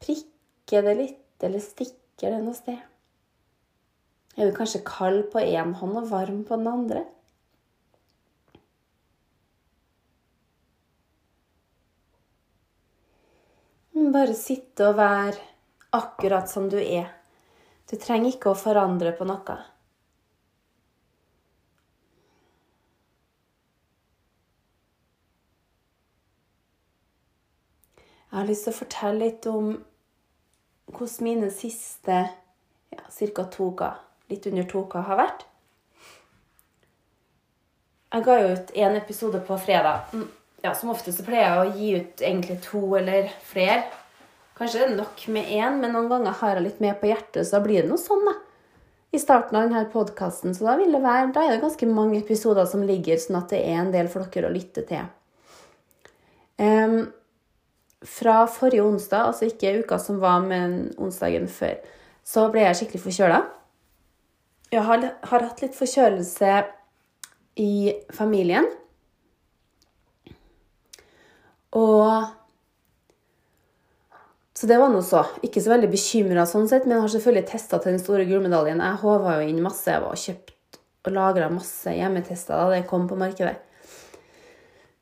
Prikker 0.00 0.86
det 0.86 0.94
litt, 1.00 1.34
eller 1.44 1.64
stikker 1.64 2.36
det 2.36 2.38
noe 2.44 2.56
sted? 2.56 2.78
Er 4.36 4.48
du 4.48 4.56
kanskje 4.56 4.84
kald 4.86 5.26
på 5.32 5.40
én 5.40 5.74
hånd 5.80 6.00
og 6.00 6.08
varm 6.12 6.44
på 6.48 6.60
den 6.60 6.70
andre? 6.70 7.04
Bare 14.16 14.36
sitte 14.36 14.92
og 14.92 14.98
være 15.00 15.40
akkurat 15.96 16.48
som 16.52 16.70
du 16.72 16.76
er. 16.80 17.15
Du 17.86 17.94
trenger 17.96 18.34
ikke 18.34 18.50
å 18.50 18.58
forandre 18.58 19.12
på 19.14 19.26
noe. 19.28 19.56
Jeg 28.26 28.40
har 28.40 28.48
lyst 28.48 28.66
til 28.66 28.74
å 28.74 28.76
fortelle 28.76 29.20
litt 29.22 29.46
om 29.48 29.68
hvordan 30.90 31.24
mine 31.24 31.50
siste 31.54 32.16
ja, 32.92 33.04
to 33.54 33.68
uker, 33.70 33.94
litt 34.28 34.48
under 34.50 34.66
to 34.68 34.82
uker, 34.82 35.06
har 35.06 35.20
vært. 35.22 35.46
Jeg 38.12 38.26
ga 38.26 38.36
ut 38.50 38.74
én 38.74 38.98
episode 38.98 39.40
på 39.46 39.56
fredag. 39.62 40.10
Mm, 40.12 40.26
ja, 40.62 40.74
Som 40.74 40.90
ofte 40.90 41.14
så 41.14 41.24
pleier 41.24 41.46
jeg 41.46 41.62
å 41.62 41.78
gi 41.78 41.94
ut 41.96 42.26
egentlig 42.26 42.58
to 42.66 42.82
eller 42.98 43.30
flere 43.46 43.84
Kanskje 44.56 44.80
det 44.80 44.86
er 44.88 44.96
nok 44.96 45.24
med 45.34 45.50
én, 45.52 45.80
men 45.82 45.92
noen 45.92 46.08
ganger 46.08 46.36
har 46.40 46.56
jeg 46.56 46.64
litt 46.64 46.78
mer 46.80 46.96
på 47.00 47.10
hjertet, 47.10 47.44
så 47.44 47.58
da 47.58 47.64
blir 47.66 47.82
det 47.82 47.90
noe 47.90 48.00
sånn, 48.00 48.24
da. 48.24 48.38
I 49.12 49.20
starten 49.20 49.56
av 49.58 49.66
denne 49.66 49.82
podkasten, 49.92 50.54
så 50.56 50.64
da, 50.64 50.76
det 50.80 51.02
være, 51.02 51.28
da 51.34 51.44
er 51.44 51.54
det 51.54 51.62
ganske 51.64 51.88
mange 51.90 52.18
episoder 52.22 52.66
som 52.68 52.84
ligger, 52.84 53.20
sånn 53.20 53.38
at 53.38 53.52
det 53.52 53.60
er 53.68 53.82
en 53.82 53.92
del 53.92 54.08
for 54.12 54.24
dere 54.32 54.48
å 54.48 54.54
lytte 54.54 54.84
til. 54.88 55.04
Um, 56.56 56.96
fra 58.06 58.38
forrige 58.48 58.86
onsdag, 58.86 59.28
altså 59.28 59.50
ikke 59.50 59.82
uka 59.82 60.00
som 60.00 60.22
var, 60.24 60.40
men 60.44 60.88
onsdagen 60.96 61.48
før, 61.52 61.76
så 62.26 62.48
ble 62.52 62.64
jeg 62.64 62.80
skikkelig 62.80 63.02
forkjøla. 63.04 63.42
Jeg 64.72 64.82
har, 64.88 65.04
har 65.30 65.46
hatt 65.46 65.62
litt 65.62 65.76
forkjølelse 65.76 66.56
i 67.62 67.76
familien. 68.16 68.66
Og 71.76 72.24
så 74.56 74.68
det 74.70 74.78
var 74.80 74.88
noe 74.88 75.04
så. 75.04 75.20
Ikke 75.44 75.60
så 75.60 75.74
veldig 75.74 75.90
bekymra 75.92 76.46
sånn 76.48 76.68
sett, 76.70 76.86
men 76.88 77.02
har 77.02 77.10
selvfølgelig 77.12 77.48
testa 77.50 77.76
til 77.82 77.92
den 77.92 78.00
store 78.00 78.24
gullmedaljen. 78.28 78.80
Jeg 78.80 79.00
håva 79.02 79.34
jo 79.36 79.48
inn 79.50 79.60
masse. 79.64 79.90
Jeg 79.90 80.00
var 80.00 80.16
kjøpt 80.16 80.78
og 81.06 81.12
lagra 81.14 81.50
masse 81.52 81.92
hjemmetester 81.92 82.56
da 82.56 82.70
det 82.72 82.86
kom 82.88 83.04
på 83.10 83.18
markedet. 83.20 83.58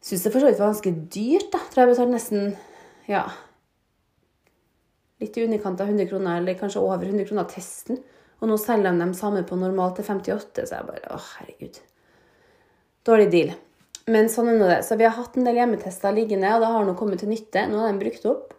Syns 0.04 0.26
det 0.26 0.32
for 0.34 0.42
så 0.42 0.50
vidt 0.50 0.58
var 0.60 0.72
ganske 0.72 0.92
dyrt, 1.14 1.52
da. 1.54 1.60
Tror 1.70 1.84
jeg 1.84 1.92
betalte 1.92 2.16
nesten 2.16 2.50
ja, 3.08 3.22
litt 5.22 5.38
i 5.38 5.44
underkant 5.46 5.80
av 5.80 5.92
100 5.92 6.10
kroner, 6.10 6.40
eller 6.40 6.58
kanskje 6.58 6.82
over 6.82 7.06
100 7.06 7.28
kroner 7.30 7.46
testen. 7.48 8.02
Og 8.42 8.50
nå 8.50 8.58
selger 8.60 8.90
de 8.90 9.00
dem 9.00 9.14
samme 9.16 9.44
på 9.46 9.56
normalt 9.56 9.96
til 10.00 10.08
58, 10.08 10.66
så 10.66 10.80
jeg 10.80 10.88
bare 10.90 11.14
Å, 11.14 11.20
herregud. 11.38 11.78
Dårlig 13.06 13.30
deal. 13.32 13.54
Men 14.10 14.28
sånn 14.32 14.50
er 14.52 14.58
nå 14.58 14.68
det. 14.68 14.82
Så 14.84 14.98
vi 15.00 15.06
har 15.06 15.14
hatt 15.16 15.38
en 15.38 15.46
del 15.46 15.62
hjemmetester 15.62 16.12
liggende, 16.12 16.50
og 16.52 16.66
det 16.66 16.74
har 16.74 16.84
nå 16.84 16.98
kommet 16.98 17.22
til 17.22 17.30
nytte. 17.30 17.64
Nå 17.70 17.80
er 17.80 17.94
de 17.94 18.02
brukt 18.02 18.28
opp. 18.28 18.52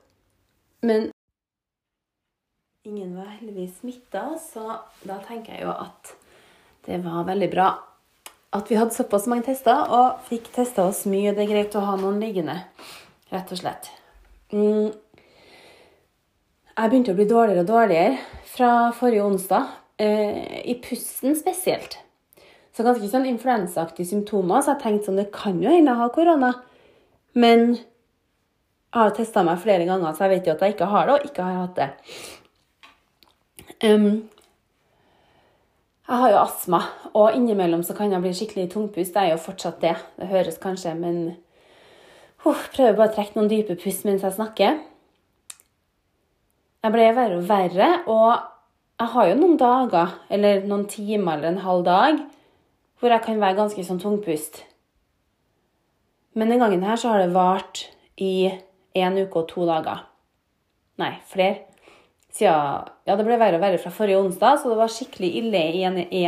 Men 0.81 1.09
ingen 2.85 3.15
var 3.15 3.31
heldigvis 3.37 3.79
smitta, 3.79 4.35
så 4.41 4.79
da 5.07 5.19
tenker 5.27 5.55
jeg 5.55 5.65
jo 5.65 5.73
at 5.73 6.15
det 6.85 6.99
var 7.05 7.25
veldig 7.27 7.51
bra 7.53 7.69
at 8.55 8.71
vi 8.71 8.77
hadde 8.79 8.95
såpass 8.95 9.27
mange 9.27 9.45
tester 9.49 9.89
og 9.93 10.21
fikk 10.29 10.51
testa 10.55 10.85
oss 10.87 11.03
mye. 11.09 11.33
Det 11.35 11.43
er 11.43 11.51
greit 11.51 11.75
å 11.75 11.83
ha 11.83 11.95
noen 11.99 12.21
liggende, 12.23 12.57
rett 13.33 13.51
og 13.51 13.59
slett. 13.59 13.89
Mm. 14.53 14.93
Jeg 16.75 16.91
begynte 16.91 17.15
å 17.15 17.17
bli 17.17 17.27
dårligere 17.27 17.63
og 17.63 17.71
dårligere 17.71 18.45
fra 18.51 18.69
forrige 18.95 19.25
onsdag, 19.25 19.67
eh, 19.99 20.61
i 20.71 20.75
pusten 20.83 21.35
spesielt. 21.35 21.97
Så 22.75 22.83
ganske 22.83 23.07
sånn 23.07 23.27
influensaaktige 23.27 24.07
symptomer, 24.07 24.61
så 24.61 24.75
jeg 24.75 24.83
tenkte 24.83 25.05
sånn 25.07 25.19
Det 25.19 25.31
kan 25.31 25.61
jo 25.61 25.69
hende 25.69 25.91
jeg 25.91 25.99
har 25.99 26.09
korona. 26.09 26.53
Men 27.33 27.77
jeg 28.95 29.09
har 29.09 29.11
testa 29.11 29.41
meg 29.43 29.59
flere 29.59 29.83
ganger, 29.83 30.13
så 30.15 30.23
jeg 30.23 30.31
vet 30.37 30.45
jo 30.47 30.53
at 30.53 30.61
jeg 30.63 30.73
ikke 30.75 30.87
har 30.87 31.09
det, 31.09 31.15
og 31.17 31.25
ikke 31.27 31.43
har 31.43 31.55
hatt 31.59 31.79
det. 31.81 31.87
Um, 33.83 34.05
jeg 36.05 36.19
har 36.21 36.31
jo 36.31 36.37
astma, 36.39 36.79
og 37.11 37.35
innimellom 37.35 37.81
så 37.83 37.95
kan 37.97 38.13
jeg 38.13 38.23
bli 38.23 38.31
skikkelig 38.37 38.69
tungpust. 38.71 39.11
Det 39.11 39.19
er 39.19 39.33
jo 39.33 39.41
fortsatt 39.43 39.81
det. 39.83 39.95
Det 40.15 40.29
høres 40.29 40.61
kanskje, 40.63 40.93
men 40.95 41.17
uh, 42.45 42.61
prøver 42.71 42.95
bare 42.95 43.09
å 43.09 43.15
trekke 43.17 43.35
noen 43.35 43.51
dype 43.51 43.75
pust 43.81 44.05
mens 44.07 44.23
jeg 44.23 44.37
snakker. 44.37 44.77
Jeg 46.85 46.93
ble 46.93 47.09
verre 47.17 47.39
og 47.41 47.49
verre, 47.49 47.89
og 48.05 48.29
jeg 49.01 49.11
har 49.11 49.27
jo 49.27 49.39
noen 49.41 49.57
dager, 49.59 50.13
eller 50.31 50.63
noen 50.69 50.85
timer 50.87 51.41
eller 51.41 51.51
en 51.51 51.65
halv 51.65 51.83
dag, 51.89 52.21
hvor 53.01 53.11
jeg 53.11 53.25
kan 53.25 53.43
være 53.43 53.59
ganske 53.59 53.83
sånn 53.83 53.99
tungpust. 53.99 54.61
Men 56.39 56.53
den 56.53 56.63
gangen 56.63 56.87
her 56.87 56.95
så 56.95 57.11
har 57.11 57.25
det 57.25 57.35
vart 57.35 57.89
i 58.15 58.53
én 58.95 59.19
uke 59.21 59.43
og 59.43 59.49
to 59.51 59.67
dager. 59.67 60.05
Nei, 61.01 61.11
flere. 61.29 61.65
Siden, 62.35 62.87
ja, 63.07 63.15
det 63.15 63.23
ble 63.23 63.37
verre 63.39 63.59
og 63.59 63.63
verre 63.63 63.79
fra 63.79 63.91
forrige 63.95 64.19
onsdag, 64.19 64.59
så 64.59 64.71
det 64.71 64.79
var 64.79 64.91
skikkelig 64.91 65.29
ille 65.39 65.61
i, 66.11 66.23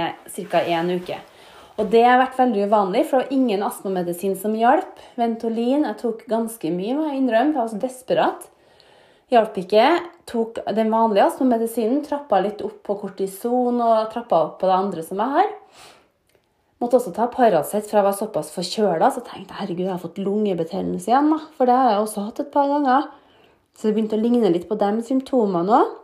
ca. 0.52 0.62
én 0.64 0.94
uke. 0.96 1.18
Og 1.78 1.90
det 1.94 2.04
har 2.08 2.22
vært 2.22 2.40
veldig 2.40 2.68
uvanlig, 2.70 3.04
for 3.06 3.20
det 3.20 3.28
var 3.28 3.36
ingen 3.36 3.66
astmamedisin 3.68 4.38
som 4.40 4.56
hjalp. 4.58 5.02
Ventolin 5.20 5.86
jeg 5.86 6.00
tok 6.00 6.24
ganske 6.30 6.72
mye, 6.74 6.96
må 6.98 7.10
jeg 7.10 7.20
innrømme, 7.20 7.54
jeg 7.54 7.60
var 7.60 7.74
så 7.74 7.82
desperat. 7.82 8.48
Hjalp 9.34 9.60
ikke. 9.60 9.90
tok 10.28 10.62
den 10.76 10.90
vanlige 10.92 11.26
astmamedisinen, 11.28 12.00
trappa 12.04 12.40
litt 12.44 12.64
opp 12.64 12.80
på 12.88 12.96
kortison 13.02 13.82
og 13.84 14.10
trappa 14.12 14.40
opp 14.46 14.58
på 14.62 14.68
det 14.68 14.78
andre 14.78 15.04
som 15.04 15.20
jeg 15.24 15.36
har. 15.36 15.54
Måtte 16.78 17.00
også 17.00 17.14
ta 17.16 17.26
Paracet, 17.34 17.88
for 17.88 17.98
jeg 17.98 18.06
var 18.06 18.18
såpass 18.18 18.52
forkjøla. 18.54 19.10
Så 19.14 19.24
tenkte 19.26 19.54
jeg 19.54 19.62
herregud, 19.62 19.86
jeg 19.88 19.96
har 19.96 20.04
fått 20.04 20.20
lungebetennelse 20.22 21.10
igjen. 21.10 21.32
da. 21.34 21.40
For 21.58 21.70
det 21.70 21.78
har 21.78 21.90
jeg 21.92 22.04
også 22.04 22.26
hatt 22.28 22.42
et 22.44 22.52
par 22.54 22.68
ganger. 22.70 23.08
Så 23.78 23.88
det 23.88 23.96
begynte 23.96 24.18
å 24.18 24.22
ligne 24.22 24.52
litt 24.54 24.68
på 24.70 24.78
de 24.78 24.92
symptomene 25.06 25.80
òg. 25.80 25.96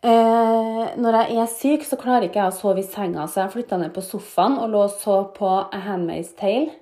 Eh, 0.00 0.84
når 0.96 1.16
jeg 1.18 1.36
er 1.36 1.48
syk, 1.52 1.82
så 1.84 1.98
klarer 2.00 2.30
ikke 2.30 2.40
jeg 2.40 2.54
å 2.54 2.56
sove 2.56 2.80
i 2.80 2.86
senga, 2.88 3.26
så 3.28 3.42
jeg 3.42 3.52
flytta 3.52 3.76
ned 3.82 3.92
på 3.92 4.00
sofaen 4.04 4.56
og 4.56 4.70
lå 4.72 4.86
og 4.86 4.94
så 4.96 5.16
på 5.34 5.50
A 5.60 5.80
Handmaid's 5.84 6.32
Tale. 6.38 6.72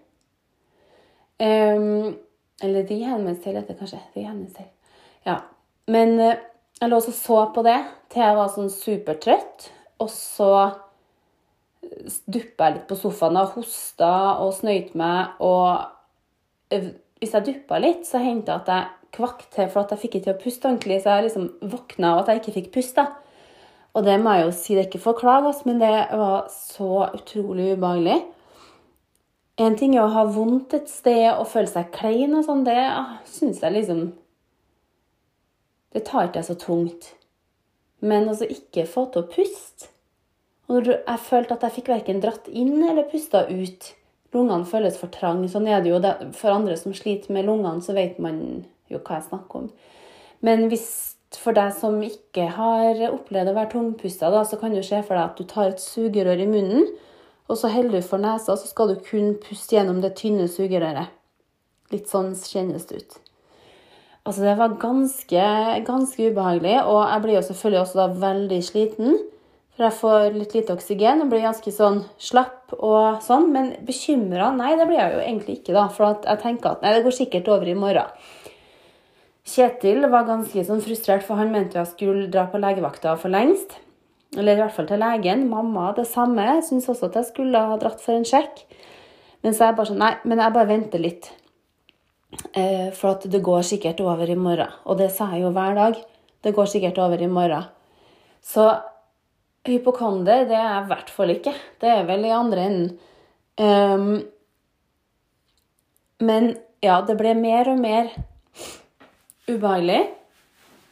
Um, 1.43 2.15
eller 2.63 2.87
The 2.87 3.01
Handmaid's 3.07 3.43
Tale 3.43 3.59
heter 3.59 3.75
det 3.75 3.81
kanskje. 3.81 4.03
The 4.15 4.27
Handmaid's 4.27 4.55
Tale. 4.55 4.71
Ja. 5.27 5.41
Men 5.91 6.15
eh, 6.23 6.39
jeg 6.79 6.93
lå 6.93 7.01
og 7.03 7.11
så 7.11 7.41
på 7.55 7.67
det 7.67 7.79
til 8.13 8.23
jeg 8.23 8.39
var 8.39 8.55
sånn 8.55 8.71
supertrøtt. 8.71 9.71
Og 9.99 10.11
så 10.15 10.53
duppa 12.27 12.69
jeg 12.69 12.77
litt 12.77 12.89
på 12.91 12.99
sofaen 12.99 13.39
og 13.41 13.55
hosta 13.57 14.13
og 14.43 14.55
snøyt 14.57 14.95
meg. 14.99 15.39
Og 15.45 16.81
hvis 17.21 17.35
jeg 17.35 17.47
duppa 17.47 17.81
litt, 17.83 18.07
så 18.09 18.23
hendte 18.23 18.53
det 18.53 18.59
at 18.63 18.73
jeg 18.73 18.95
kvakk 19.19 19.47
til 19.55 19.71
for 19.73 19.85
at 19.85 19.95
jeg 19.95 20.03
fikk 20.05 20.19
ikke 20.19 20.27
til 20.27 20.37
å 20.37 20.43
puste 20.43 20.69
ordentlig. 20.71 21.01
Så 21.03 21.15
jeg 21.15 21.29
liksom 21.29 21.49
våkna 21.73 22.13
av 22.15 22.23
at 22.23 22.33
jeg 22.33 22.43
ikke 22.43 22.57
fikk 22.61 22.73
puste. 22.79 23.07
Og 23.97 24.05
det 24.07 24.19
må 24.23 24.35
jeg 24.37 24.47
jo 24.47 24.55
si, 24.55 24.75
det 24.77 24.83
er 24.83 24.91
ikke 24.91 25.03
for 25.03 25.17
å 25.17 25.19
klage, 25.19 25.55
men 25.67 25.81
det 25.81 25.93
var 26.21 26.51
så 26.53 27.09
utrolig 27.17 27.73
ubehagelig. 27.75 28.19
En 29.59 29.75
ting 29.75 29.97
er 29.97 30.05
å 30.05 30.13
ha 30.15 30.23
vondt 30.31 30.77
et 30.77 30.91
sted 30.91 31.33
og 31.33 31.49
føle 31.51 31.71
seg 31.71 31.91
klein 31.95 32.37
og 32.39 32.45
sånn. 32.47 32.63
Det 32.67 32.79
ah, 32.79 33.17
syns 33.27 33.63
jeg 33.65 33.75
liksom 33.75 34.09
Det 35.97 36.05
tar 36.07 36.29
ikke 36.29 36.43
jeg 36.43 36.51
så 36.51 36.59
tungt. 36.61 37.09
Men 38.05 38.29
altså 38.29 38.47
ikke 38.47 38.85
få 38.87 39.09
til 39.11 39.25
å 39.25 39.31
puste. 39.33 39.89
Og 40.69 40.89
jeg 40.91 41.21
følte 41.25 41.57
at 41.57 41.65
jeg 41.65 41.79
fikk 41.79 41.93
verken 41.95 42.21
dratt 42.21 42.49
inn 42.53 42.77
eller 42.83 43.09
pusta 43.09 43.47
ut. 43.49 43.93
Lungene 44.37 44.69
føles 44.69 44.99
for 45.01 45.09
trange. 45.13 45.49
Sånn 45.49 45.69
er 45.71 45.81
det 45.81 45.95
jo 45.95 46.01
for 46.37 46.53
andre 46.53 46.77
som 46.77 46.97
sliter 46.97 47.33
med 47.33 47.49
lungene, 47.49 47.81
så 47.81 47.97
vet 47.97 48.19
man 48.21 48.67
jo 48.93 49.01
hva 49.01 49.17
jeg 49.17 49.31
snakker 49.31 49.63
om. 49.63 49.71
Men 50.45 50.69
hvis 50.69 50.89
for 51.37 51.57
deg 51.57 51.73
som 51.77 51.99
ikke 52.05 52.47
har 52.57 53.01
opplevd 53.11 53.51
å 53.51 53.57
være 53.57 53.73
tungpusta, 53.73 54.31
så 54.49 54.59
kan 54.61 54.75
du 54.77 54.83
se 54.85 55.01
for 55.05 55.17
deg 55.17 55.25
at 55.25 55.41
du 55.41 55.49
tar 55.49 55.73
et 55.73 55.83
sugerør 55.83 56.45
i 56.45 56.49
munnen, 56.49 56.89
og 57.49 57.57
så 57.57 57.71
holder 57.73 57.99
du 57.99 58.05
for 58.05 58.21
nesa, 58.21 58.57
så 58.57 58.69
skal 58.69 58.93
du 58.93 59.01
kun 59.05 59.35
puste 59.41 59.77
gjennom 59.77 60.03
det 60.05 60.15
tynne 60.21 60.49
sugerøret. 60.53 61.09
Litt 61.93 62.11
sånn 62.13 62.35
kjennes 62.37 62.85
det 62.89 63.01
ut. 63.01 63.19
Altså, 64.29 64.45
det 64.45 64.59
var 64.61 64.77
ganske, 64.81 65.45
ganske 65.89 66.29
ubehagelig, 66.29 66.77
og 66.85 67.01
jeg 67.01 67.25
blir 67.25 67.39
jo 67.39 67.45
selvfølgelig 67.47 67.81
også 67.81 68.01
da 68.03 68.09
veldig 68.27 68.59
sliten. 68.67 69.21
For 69.79 69.87
jeg 69.87 69.95
får 70.01 70.25
litt 70.35 70.55
lite 70.57 70.75
oksygen 70.75 71.21
og 71.23 71.29
blir 71.31 71.45
ganske 71.45 71.71
sånn 71.71 72.01
slapp 72.19 72.73
og 72.75 73.21
sånn. 73.23 73.45
Men 73.55 73.69
bekymra? 73.87 74.49
Nei, 74.57 74.73
det 74.75 74.89
blir 74.89 74.99
jeg 74.99 75.15
jo 75.15 75.21
egentlig 75.23 75.55
ikke, 75.61 75.77
da. 75.77 75.85
For 75.95 76.17
jeg 76.27 76.43
tenker 76.43 76.73
at 76.73 76.83
nei, 76.83 76.97
det 76.97 77.05
går 77.05 77.15
sikkert 77.15 77.51
over 77.55 77.71
i 77.71 77.77
morgen. 77.79 78.11
Kjetil 79.47 80.03
var 80.11 80.27
ganske 80.27 80.65
sånn 80.67 80.83
frustrert, 80.83 81.23
for 81.23 81.39
han 81.39 81.55
mente 81.55 81.79
jeg 81.79 81.93
skulle 81.93 82.27
dra 82.27 82.49
på 82.51 82.59
legevakta 82.59 83.15
for 83.23 83.31
lengst. 83.31 83.79
Eller 84.35 84.59
i 84.59 84.65
hvert 84.65 84.75
fall 84.75 84.91
til 84.91 84.99
legen. 84.99 85.47
Mamma 85.47 85.93
det 85.95 86.09
samme. 86.11 86.59
Syns 86.67 86.91
også 86.91 87.13
at 87.13 87.23
jeg 87.23 87.31
skulle 87.31 87.63
ha 87.71 87.79
dratt 87.79 88.03
for 88.03 88.19
en 88.19 88.27
sjekk. 88.27 88.67
Men 89.47 89.55
så 89.55 89.63
er 89.63 89.71
jeg 89.71 89.79
bare 89.79 89.93
sånn 89.93 90.03
Nei, 90.03 90.13
men 90.27 90.43
jeg 90.43 90.59
bare 90.59 90.73
venter 90.75 91.07
litt. 91.07 91.31
Eh, 92.51 92.91
for 92.99 93.15
at 93.15 93.31
det 93.31 93.47
går 93.47 93.63
sikkert 93.71 94.03
over 94.03 94.27
i 94.27 94.37
morgen. 94.37 94.75
Og 94.91 94.99
det 94.99 95.13
sa 95.15 95.31
jeg 95.33 95.47
jo 95.47 95.55
hver 95.55 95.79
dag. 95.79 96.03
Det 96.43 96.59
går 96.59 96.75
sikkert 96.75 96.99
over 97.07 97.23
i 97.23 97.31
morgen. 97.31 97.71
Så 98.43 98.67
hypokonder, 99.67 100.47
det 100.49 100.57
er 100.57 100.67
jeg 100.67 100.85
i 100.85 100.91
hvert 100.93 101.11
fall 101.13 101.35
ikke. 101.35 101.55
Det 101.81 101.91
er 101.93 102.07
vel 102.09 102.27
i 102.27 102.35
andre 102.35 102.67
enden. 102.69 102.91
Um, 103.59 104.23
men 106.23 106.53
ja, 106.83 107.01
det 107.07 107.19
ble 107.19 107.35
mer 107.39 107.73
og 107.73 107.83
mer 107.83 108.13
ubehagelig. 109.49 110.01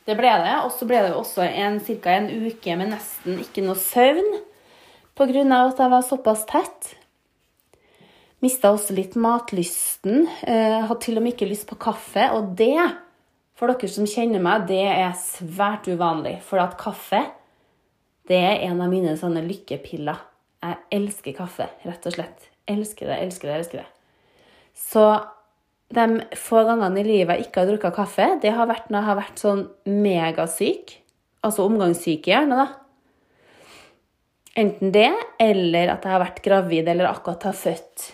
Det 0.07 0.14
ble 0.18 0.35
det. 0.42 0.55
Og 0.64 0.74
så 0.74 0.87
ble 0.88 1.02
det 1.07 1.14
også 1.14 1.46
ca. 1.46 2.14
en 2.16 2.29
uke 2.46 2.76
med 2.79 2.92
nesten 2.94 3.40
ikke 3.42 3.64
noe 3.66 3.79
søvn 3.79 4.37
pga. 5.16 5.42
at 5.42 5.81
jeg 5.81 5.90
var 5.90 6.05
såpass 6.07 6.46
tett. 6.46 6.94
Mista 8.44 8.70
også 8.70 8.94
litt 8.94 9.16
matlysten. 9.16 10.26
Uh, 10.42 10.87
hadde 10.87 11.00
til 11.02 11.18
og 11.18 11.24
med 11.24 11.35
ikke 11.35 11.50
lyst 11.50 11.66
på 11.70 11.79
kaffe. 11.81 12.29
Og 12.37 12.55
det, 12.59 12.76
for 13.57 13.72
dere 13.72 13.90
som 13.90 14.07
kjenner 14.07 14.42
meg, 14.42 14.68
det 14.68 14.85
er 14.85 15.16
svært 15.18 15.88
uvanlig. 15.88 16.38
For 16.44 16.61
at 16.62 16.76
kaffe, 16.79 17.24
det 18.28 18.38
er 18.38 18.64
en 18.66 18.80
av 18.82 18.90
mine 18.90 19.14
sånne 19.18 19.44
lykkepiller. 19.46 20.18
Jeg 20.64 20.78
elsker 20.98 21.36
kaffe, 21.36 21.68
rett 21.86 22.08
og 22.08 22.16
slett. 22.16 22.48
Elsker 22.66 23.10
det, 23.10 23.18
elsker 23.22 23.50
det, 23.50 23.58
elsker 23.60 23.82
det. 23.82 23.88
Så 24.76 25.04
de 25.94 26.06
få 26.34 26.64
gangene 26.66 27.00
i 27.00 27.06
livet 27.06 27.38
jeg 27.38 27.46
ikke 27.46 27.62
har 27.62 27.70
drukket 27.70 27.94
kaffe, 27.96 28.26
det 28.42 28.52
har 28.56 28.66
vært 28.68 28.90
når 28.90 28.98
jeg 28.98 29.08
har 29.10 29.20
vært 29.20 29.44
sånn 29.44 29.62
megasyk. 29.86 30.96
Altså 31.46 31.68
omgangssyk, 31.68 32.26
i 32.26 32.34
hjernen, 32.34 32.64
da. 32.64 32.66
Enten 34.56 34.90
det, 34.90 35.12
eller 35.38 35.92
at 35.92 36.06
jeg 36.06 36.14
har 36.16 36.22
vært 36.24 36.42
gravid 36.42 36.88
eller 36.88 37.10
akkurat 37.10 37.44
har 37.50 37.56
født. 37.56 38.10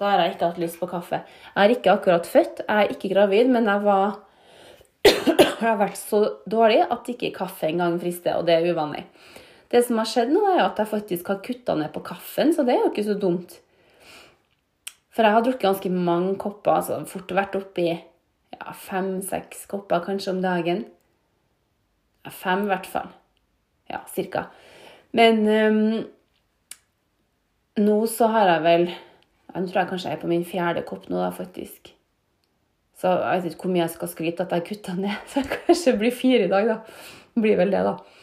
Da 0.00 0.06
har 0.08 0.22
jeg 0.22 0.36
ikke 0.36 0.48
hatt 0.52 0.60
lyst 0.62 0.78
på 0.80 0.88
kaffe. 0.88 1.18
Jeg 1.50 1.58
har 1.58 1.74
ikke 1.74 1.92
akkurat 1.92 2.28
født, 2.30 2.62
jeg 2.64 2.86
er 2.86 2.94
ikke 2.94 3.10
gravid, 3.12 3.50
men 3.52 3.68
jeg 3.68 3.84
var 3.84 4.20
jeg 5.10 5.60
har 5.60 5.76
vært 5.80 5.98
så 6.00 6.22
dårlig 6.48 6.80
at 6.86 7.08
ikke 7.12 7.34
kaffe 7.36 7.68
engang 7.68 7.98
frister, 8.00 8.38
og 8.38 8.48
det 8.48 8.56
er 8.56 8.70
uvanlig. 8.70 9.04
Det 9.70 9.82
som 9.86 10.00
har 10.00 10.08
skjedd 10.10 10.32
nå, 10.34 10.42
er 10.50 10.64
at 10.64 10.78
jeg 10.82 10.90
faktisk 10.90 11.28
har 11.30 11.42
kutta 11.46 11.76
ned 11.78 11.92
på 11.94 12.02
kaffen, 12.06 12.54
så 12.54 12.64
det 12.66 12.74
er 12.74 12.84
jo 12.84 12.90
ikke 12.90 13.06
så 13.06 13.18
dumt. 13.18 13.58
For 15.14 15.26
jeg 15.26 15.36
har 15.36 15.44
drukket 15.46 15.66
ganske 15.66 15.92
mange 15.94 16.34
kopper, 16.42 16.80
altså 16.80 17.00
fort 17.10 17.34
vært 17.34 17.58
oppi 17.58 17.88
ja, 17.90 18.72
fem-seks 18.74 19.66
kopper 19.70 20.02
kanskje 20.06 20.34
om 20.34 20.42
dagen. 20.42 20.84
Ja, 22.24 22.32
fem 22.34 22.66
i 22.66 22.70
hvert 22.70 22.88
fall. 22.90 23.12
Ja, 23.90 24.02
cirka. 24.14 24.48
Men 25.16 25.46
um, 25.46 26.02
nå 27.80 27.96
så 28.10 28.28
har 28.30 28.52
jeg 28.54 28.66
vel 28.66 28.90
Nå 29.50 29.64
tror 29.66 29.80
jeg 29.80 29.88
kanskje 29.90 30.10
jeg 30.12 30.14
er 30.14 30.20
på 30.22 30.28
min 30.30 30.44
fjerde 30.46 30.84
kopp 30.86 31.08
nå, 31.10 31.18
da, 31.18 31.32
faktisk. 31.34 31.88
Så 32.94 33.10
jeg 33.16 33.40
vet 33.42 33.56
ikke 33.56 33.66
hvor 33.66 33.72
mye 33.74 33.82
jeg 33.82 33.92
skal 33.96 34.10
skryte 34.12 34.44
at 34.44 34.52
jeg 34.54 34.66
kutta 34.68 34.94
ned. 34.94 35.16
Så 35.30 35.40
jeg 35.40 35.48
kanskje 35.56 35.94
blir 35.98 36.14
fire 36.14 36.44
i 36.46 36.52
dag, 36.52 36.68
da. 36.68 36.76
Blir 37.34 37.58
vel 37.58 37.74
det, 37.74 37.80
da. 37.82 38.19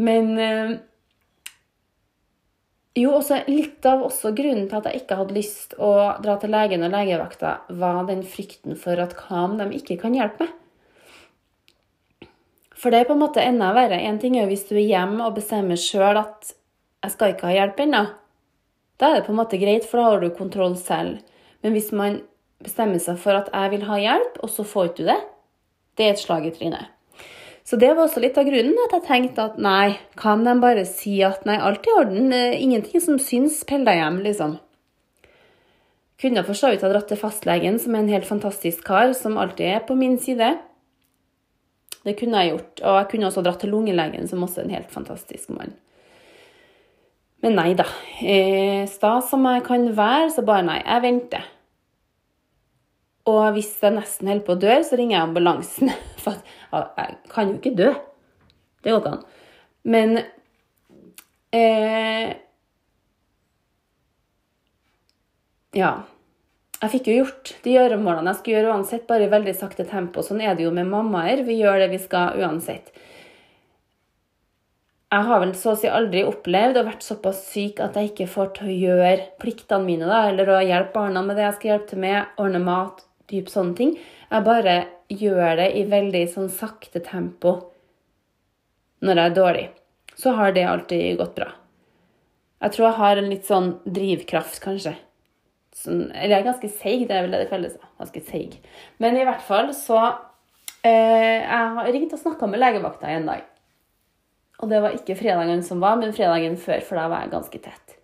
Men 0.00 0.30
um, 0.38 0.76
jo, 2.98 3.12
også 3.14 3.42
litt 3.46 3.84
av 3.86 4.02
også 4.06 4.32
grunnen 4.36 4.66
til 4.68 4.78
at 4.80 4.88
jeg 4.88 5.02
ikke 5.02 5.18
hadde 5.20 5.36
lyst 5.36 5.76
å 5.78 5.90
dra 6.24 6.38
til 6.40 6.52
legen 6.54 6.86
og 6.86 6.94
legevakta, 6.94 7.52
var 7.78 8.00
den 8.08 8.24
frykten 8.26 8.78
for 8.80 8.98
at 9.02 9.14
hva 9.18 9.44
om 9.46 9.58
de 9.60 9.68
ikke 9.76 10.00
kan 10.00 10.16
hjelpe 10.16 10.48
meg? 10.48 10.56
For 12.80 12.92
det 12.92 13.02
er 13.02 13.10
på 13.10 13.12
en 13.12 13.20
måte 13.20 13.42
enda 13.44 13.74
verre. 13.76 13.98
En 14.08 14.16
ting 14.20 14.38
er 14.38 14.46
jo 14.46 14.54
hvis 14.54 14.64
du 14.70 14.72
er 14.78 14.86
hjemme 14.86 15.26
og 15.26 15.36
bestemmer 15.36 15.76
sjøl 15.76 16.16
at 16.16 16.54
'jeg 17.04 17.12
skal 17.12 17.34
ikke 17.34 17.46
ha 17.50 17.52
hjelp 17.52 17.80
ennå'. 17.84 18.06
Da 18.96 19.10
er 19.10 19.14
det 19.16 19.26
på 19.26 19.32
en 19.32 19.40
måte 19.40 19.60
greit, 19.60 19.84
for 19.84 20.00
da 20.00 20.04
har 20.04 20.20
du 20.20 20.30
kontroll 20.30 20.76
selv. 20.76 21.20
Men 21.62 21.72
hvis 21.72 21.92
man 21.92 22.22
bestemmer 22.64 22.98
seg 22.98 23.18
for 23.18 23.32
at 23.36 23.52
'jeg 23.52 23.70
vil 23.70 23.84
ha 23.84 23.96
hjelp', 23.96 24.40
og 24.42 24.48
så 24.48 24.64
får 24.64 24.96
du 24.96 25.04
det, 25.04 25.20
det 25.96 26.06
er 26.06 26.10
et 26.10 26.18
slag 26.18 26.46
i 26.46 26.50
trynet. 26.50 26.88
Så 27.70 27.78
det 27.78 27.92
var 27.94 28.08
også 28.08 28.18
litt 28.18 28.38
av 28.40 28.48
grunnen 28.48 28.78
at 28.88 28.96
jeg 28.96 29.06
tenkte 29.06 29.44
at 29.46 29.58
nei, 29.62 29.92
kan 30.18 30.40
de 30.42 30.56
bare 30.58 30.82
si 30.88 31.20
at 31.22 31.44
nei, 31.46 31.54
alt 31.62 31.84
i 31.86 31.92
orden, 31.94 32.32
ingenting 32.34 32.98
som 33.04 33.20
syns, 33.22 33.60
pell 33.68 33.84
deg 33.86 34.00
hjem, 34.00 34.16
liksom. 34.24 34.56
Kunne 36.18 36.42
for 36.48 36.58
så 36.58 36.72
vidt 36.72 36.82
ha 36.82 36.90
dratt 36.90 37.06
til 37.12 37.20
fastlegen, 37.20 37.78
som 37.78 37.94
er 37.94 38.02
en 38.02 38.10
helt 38.10 38.26
fantastisk 38.26 38.82
kar, 38.88 39.14
som 39.14 39.38
alltid 39.38 39.70
er 39.76 39.84
på 39.86 39.94
min 39.94 40.18
side. 40.18 40.50
Det 42.02 42.16
kunne 42.18 42.42
jeg 42.42 42.56
gjort. 42.56 42.82
Og 42.82 42.98
jeg 42.98 43.08
kunne 43.12 43.30
også 43.30 43.46
dratt 43.46 43.62
til 43.62 43.70
lungelegen, 43.70 44.26
som 44.26 44.42
også 44.42 44.64
er 44.64 44.66
en 44.66 44.74
helt 44.74 44.90
fantastisk 44.90 45.54
mann. 45.54 45.78
Men 47.40 47.54
nei 47.56 47.70
da. 47.78 47.86
Eh, 48.18 48.82
sta 48.90 49.14
som 49.24 49.46
jeg 49.46 49.62
kan 49.70 49.86
være, 49.96 50.26
så 50.34 50.42
bare 50.44 50.66
nei. 50.66 50.80
Jeg 50.82 51.06
venter. 51.06 51.46
Og 53.30 53.54
hvis 53.56 53.72
jeg 53.82 53.94
nesten 53.96 54.30
holder 54.30 54.46
på 54.46 54.56
å 54.56 54.60
dø, 54.60 54.76
så 54.86 54.98
ringer 54.98 55.16
jeg 55.16 55.26
ambulansen. 55.28 55.92
For 56.22 56.38
jeg 56.72 57.18
kan 57.32 57.50
jo 57.50 57.58
ikke 57.58 57.76
dø. 57.78 57.90
Det 58.80 58.92
går 58.92 59.02
ikke 59.02 59.16
an. 59.16 59.26
Men 59.90 60.16
eh, 61.56 62.38
Ja. 65.76 65.92
Jeg 66.80 66.92
fikk 66.94 67.08
jo 67.10 67.14
gjort 67.18 67.50
de 67.60 67.74
gjøremålene 67.74 68.32
jeg 68.32 68.38
skulle 68.38 68.56
gjøre 68.56 68.72
uansett, 68.72 69.02
bare 69.08 69.26
i 69.26 69.32
veldig 69.32 69.52
sakte 69.52 69.84
tempo. 69.84 70.22
Sånn 70.24 70.40
er 70.40 70.54
det 70.56 70.64
jo 70.64 70.72
med 70.72 70.88
mammaer. 70.88 71.42
Vi 71.44 71.58
gjør 71.58 71.82
det 71.82 71.90
vi 71.92 71.98
skal 72.00 72.40
uansett. 72.40 72.88
Jeg 75.10 75.26
har 75.26 75.40
vel 75.42 75.52
så 75.58 75.74
å 75.74 75.78
si 75.78 75.90
aldri 75.90 76.22
opplevd 76.24 76.78
å 76.80 76.86
vært 76.86 77.04
såpass 77.04 77.42
syk 77.50 77.82
at 77.84 77.98
jeg 77.98 78.12
ikke 78.12 78.28
får 78.30 78.52
til 78.56 78.70
å 78.70 78.76
gjøre 78.86 79.28
pliktene 79.42 79.84
mine, 79.84 80.06
da, 80.06 80.22
eller 80.30 80.52
å 80.54 80.60
hjelpe 80.62 80.94
barna 80.94 81.24
med 81.26 81.36
det 81.36 81.48
jeg 81.48 81.56
skal 81.56 81.72
hjelpe 81.72 81.90
til 81.90 82.02
med, 82.04 82.36
ordne 82.40 82.60
mat, 82.62 83.02
dyp 83.30 83.50
sånne 83.50 83.76
ting. 83.78 83.92
Jeg 84.30 84.46
bare 84.46 84.76
gjør 85.10 85.58
det 85.62 85.68
i 85.78 85.84
veldig 85.90 86.24
sånn 86.32 86.50
sakte 86.52 87.02
tempo 87.04 87.56
når 89.00 89.16
jeg 89.16 89.30
er 89.30 89.36
dårlig. 89.36 89.66
Så 90.20 90.34
har 90.36 90.52
det 90.52 90.66
alltid 90.68 91.18
gått 91.20 91.36
bra. 91.38 91.52
Jeg 92.60 92.74
tror 92.74 92.86
jeg 92.86 92.98
har 92.98 93.20
en 93.20 93.30
litt 93.32 93.46
sånn 93.48 93.70
drivkraft, 93.88 94.58
kanskje. 94.60 94.92
Sånn, 95.76 96.10
eller 96.10 96.34
jeg 96.34 96.42
er 96.42 96.48
ganske 96.50 96.72
seig, 96.74 97.06
det 97.08 97.16
er 97.16 97.24
vel 97.24 97.32
det 97.32 97.44
det 97.44 97.52
kalles. 97.52 97.78
Ganske 98.00 98.20
seig. 98.26 98.58
Men 99.00 99.16
i 99.16 99.24
hvert 99.24 99.44
fall 99.46 99.70
så 99.76 100.00
eh, 100.84 101.40
Jeg 101.40 101.70
har 101.78 101.88
ringt 101.88 102.12
og 102.16 102.20
snakka 102.20 102.50
med 102.50 102.60
legevakta 102.60 103.08
en 103.14 103.30
dag. 103.30 103.46
Og 104.60 104.68
det 104.68 104.82
var 104.84 104.92
ikke 104.96 105.16
fredagen 105.16 105.64
som 105.64 105.80
var, 105.80 105.96
men 105.96 106.12
fredagen 106.12 106.58
før, 106.60 106.84
for 106.84 107.00
da 107.00 107.08
var 107.08 107.24
jeg 107.24 107.32
ganske 107.32 107.62
tett. 107.64 107.96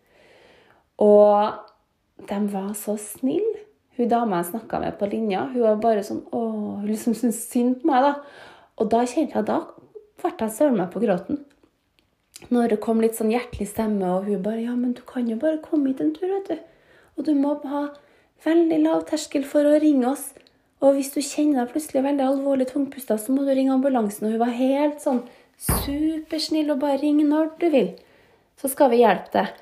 Og 1.05 1.53
de 2.31 2.41
var 2.55 2.73
så 2.81 2.97
snille. 3.01 3.65
Hun 3.97 4.09
dama 4.13 4.43
jeg 4.43 4.51
snakka 4.53 4.81
med 4.83 4.99
på 5.01 5.09
linja, 5.09 5.47
hun 5.53 5.65
var 5.65 5.81
bare 5.81 6.05
sånn 6.05 6.23
Å, 6.29 6.41
hun 6.83 6.89
liksom 6.89 7.17
syntes 7.17 7.43
synd 7.49 7.81
på 7.81 7.91
meg, 7.91 8.05
da. 8.05 8.47
Og 8.77 8.91
da 8.93 9.05
kjente 9.09 9.39
jeg 9.39 9.49
Da 9.49 9.61
ble 10.21 10.33
jeg 10.41 10.57
søren 10.57 10.81
meg 10.81 10.91
på 10.93 11.01
gråten. 11.03 11.45
Når 12.53 12.75
det 12.75 12.83
kom 12.85 13.01
litt 13.01 13.17
sånn 13.17 13.33
hjertelig 13.33 13.71
stemme, 13.71 14.09
og 14.19 14.27
hun 14.29 14.43
bare 14.45 14.65
Ja, 14.65 14.75
men 14.77 14.93
du 14.97 15.03
kan 15.09 15.29
jo 15.31 15.39
bare 15.41 15.63
komme 15.65 15.93
hit 15.93 16.03
en 16.05 16.13
tur, 16.17 16.29
vet 16.29 16.51
du. 16.51 16.59
Og 17.17 17.29
du 17.29 17.33
må 17.35 17.55
ha 17.65 17.87
veldig 18.45 18.83
lav 18.83 19.07
terskel 19.09 19.47
for 19.49 19.65
å 19.65 19.79
ringe 19.81 20.11
oss. 20.11 20.29
Og 20.85 20.99
hvis 20.99 21.15
du 21.15 21.23
kjenner 21.25 21.63
deg 21.63 21.73
plutselig 21.73 22.05
veldig 22.05 22.27
alvorlig 22.27 22.69
tungpusta, 22.69 23.17
så 23.17 23.33
må 23.33 23.47
du 23.47 23.55
ringe 23.57 23.73
ambulansen. 23.73 24.29
Og 24.29 24.37
hun 24.37 24.43
var 24.45 24.53
helt 24.59 25.01
sånn 25.01 25.23
supersnill 25.57 26.75
og 26.75 26.83
bare 26.83 27.01
ring 27.01 27.23
når 27.25 27.55
du 27.63 27.71
vil. 27.73 27.95
Så 28.61 28.69
skal 28.73 28.93
vi 28.93 29.01
hjelpe 29.01 29.33
deg. 29.33 29.55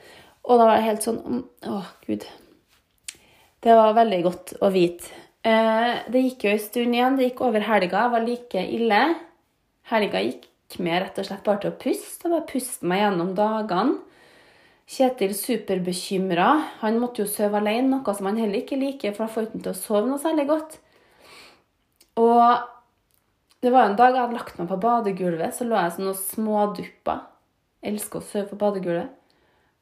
Og 0.44 0.58
da 0.58 0.66
var 0.66 0.80
det 0.80 0.88
helt 0.88 1.06
sånn 1.06 1.44
Å, 1.70 1.84
gud. 2.08 2.26
Det 3.64 3.72
var 3.72 3.94
veldig 3.96 4.18
godt 4.26 4.50
å 4.60 4.68
vite. 4.72 5.08
Eh, 5.44 6.02
det 6.12 6.20
gikk 6.20 6.44
jo 6.44 6.50
en 6.52 6.60
stund 6.60 6.96
igjen. 6.96 7.14
Det 7.16 7.30
gikk 7.30 7.38
over 7.46 7.64
helga. 7.64 8.02
Jeg 8.02 8.12
var 8.12 8.24
like 8.26 8.64
ille. 8.76 8.98
Helga 9.88 10.20
gikk 10.20 10.76
med 10.84 11.00
rett 11.00 11.20
og 11.22 11.28
slett 11.28 11.46
bare 11.46 11.62
til 11.62 11.72
å 11.72 11.78
puste. 11.80 12.28
Bare 12.28 12.44
puste 12.50 12.90
meg 12.90 13.00
gjennom 13.00 13.32
dagene. 13.38 14.02
Kjetil 14.84 15.32
superbekymra. 15.32 16.50
Han 16.82 17.00
måtte 17.00 17.24
jo 17.24 17.30
sove 17.30 17.56
alene, 17.56 17.88
noe 17.88 18.16
som 18.16 18.28
han 18.28 18.36
heller 18.36 18.60
ikke 18.60 18.76
liker, 18.76 19.14
for 19.16 19.24
han 19.24 19.32
får 19.32 19.46
ikke 19.48 19.62
til 19.64 19.72
å 19.72 19.78
sove 19.78 20.04
noe 20.10 20.20
særlig 20.20 20.44
godt. 20.50 20.76
Og 22.20 22.44
det 23.64 23.72
var 23.72 23.88
en 23.88 23.96
dag 23.96 24.12
jeg 24.12 24.26
hadde 24.26 24.36
lagt 24.36 24.60
meg 24.60 24.68
på 24.68 24.82
badegulvet, 24.82 25.56
så 25.56 25.64
lå 25.64 25.80
jeg 25.80 25.96
sånn 25.96 26.12
og 26.12 26.20
småduppa. 26.20 27.16
Elsker 27.80 28.20
å 28.20 28.28
sove 28.28 28.50
på 28.52 28.60
badegulvet. 28.60 29.23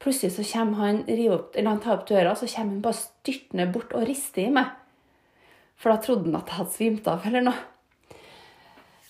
Plutselig 0.03 0.33
så 0.35 0.43
kommer 0.43 0.81
han, 0.83 0.97
opp, 1.31 1.55
eller 1.55 1.69
han 1.69 1.79
tar 1.79 1.95
opp 1.95 2.07
døra, 2.09 2.33
så 2.35 2.47
kommer 2.51 2.73
han 2.75 2.81
bare 2.83 2.99
styrtende 2.99 3.67
bort 3.71 3.93
og 3.95 4.03
rister 4.09 4.43
i 4.43 4.51
meg. 4.51 4.73
For 5.79 5.93
da 5.93 6.01
trodde 6.03 6.27
han 6.27 6.41
at 6.41 6.49
jeg 6.51 6.59
hadde 6.59 6.75
svimt 6.75 7.07
av 7.07 7.27
eller 7.27 7.45
noe. 7.45 7.61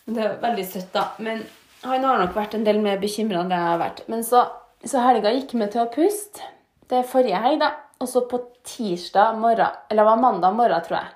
Men 0.06 0.18
Det 0.18 0.24
er 0.24 0.36
veldig 0.44 0.66
søtt, 0.68 0.92
da. 0.94 1.08
Men 1.18 1.42
han 1.84 2.06
har 2.06 2.22
nok 2.22 2.36
vært 2.38 2.54
en 2.58 2.68
del 2.68 2.82
mer 2.84 3.02
bekymra 3.02 3.42
enn 3.42 3.50
det 3.50 3.58
jeg 3.58 3.72
har 3.72 3.82
vært. 3.82 4.04
Men 4.12 4.22
så, 4.28 4.44
så 4.86 5.02
helga 5.02 5.34
gikk 5.34 5.56
med 5.58 5.74
til 5.74 5.84
å 5.84 5.90
puste. 5.94 6.46
Det 6.86 7.00
er 7.00 7.10
forrige 7.10 7.42
helg, 7.42 7.64
da. 7.64 7.72
Og 8.04 8.10
så 8.12 8.26
på 8.30 8.42
tirsdag 8.68 9.38
morgen, 9.40 9.82
eller 9.90 10.04
det 10.04 10.10
var 10.12 10.22
mandag 10.22 10.56
morgen, 10.58 10.86
tror 10.86 11.00
jeg. 11.00 11.12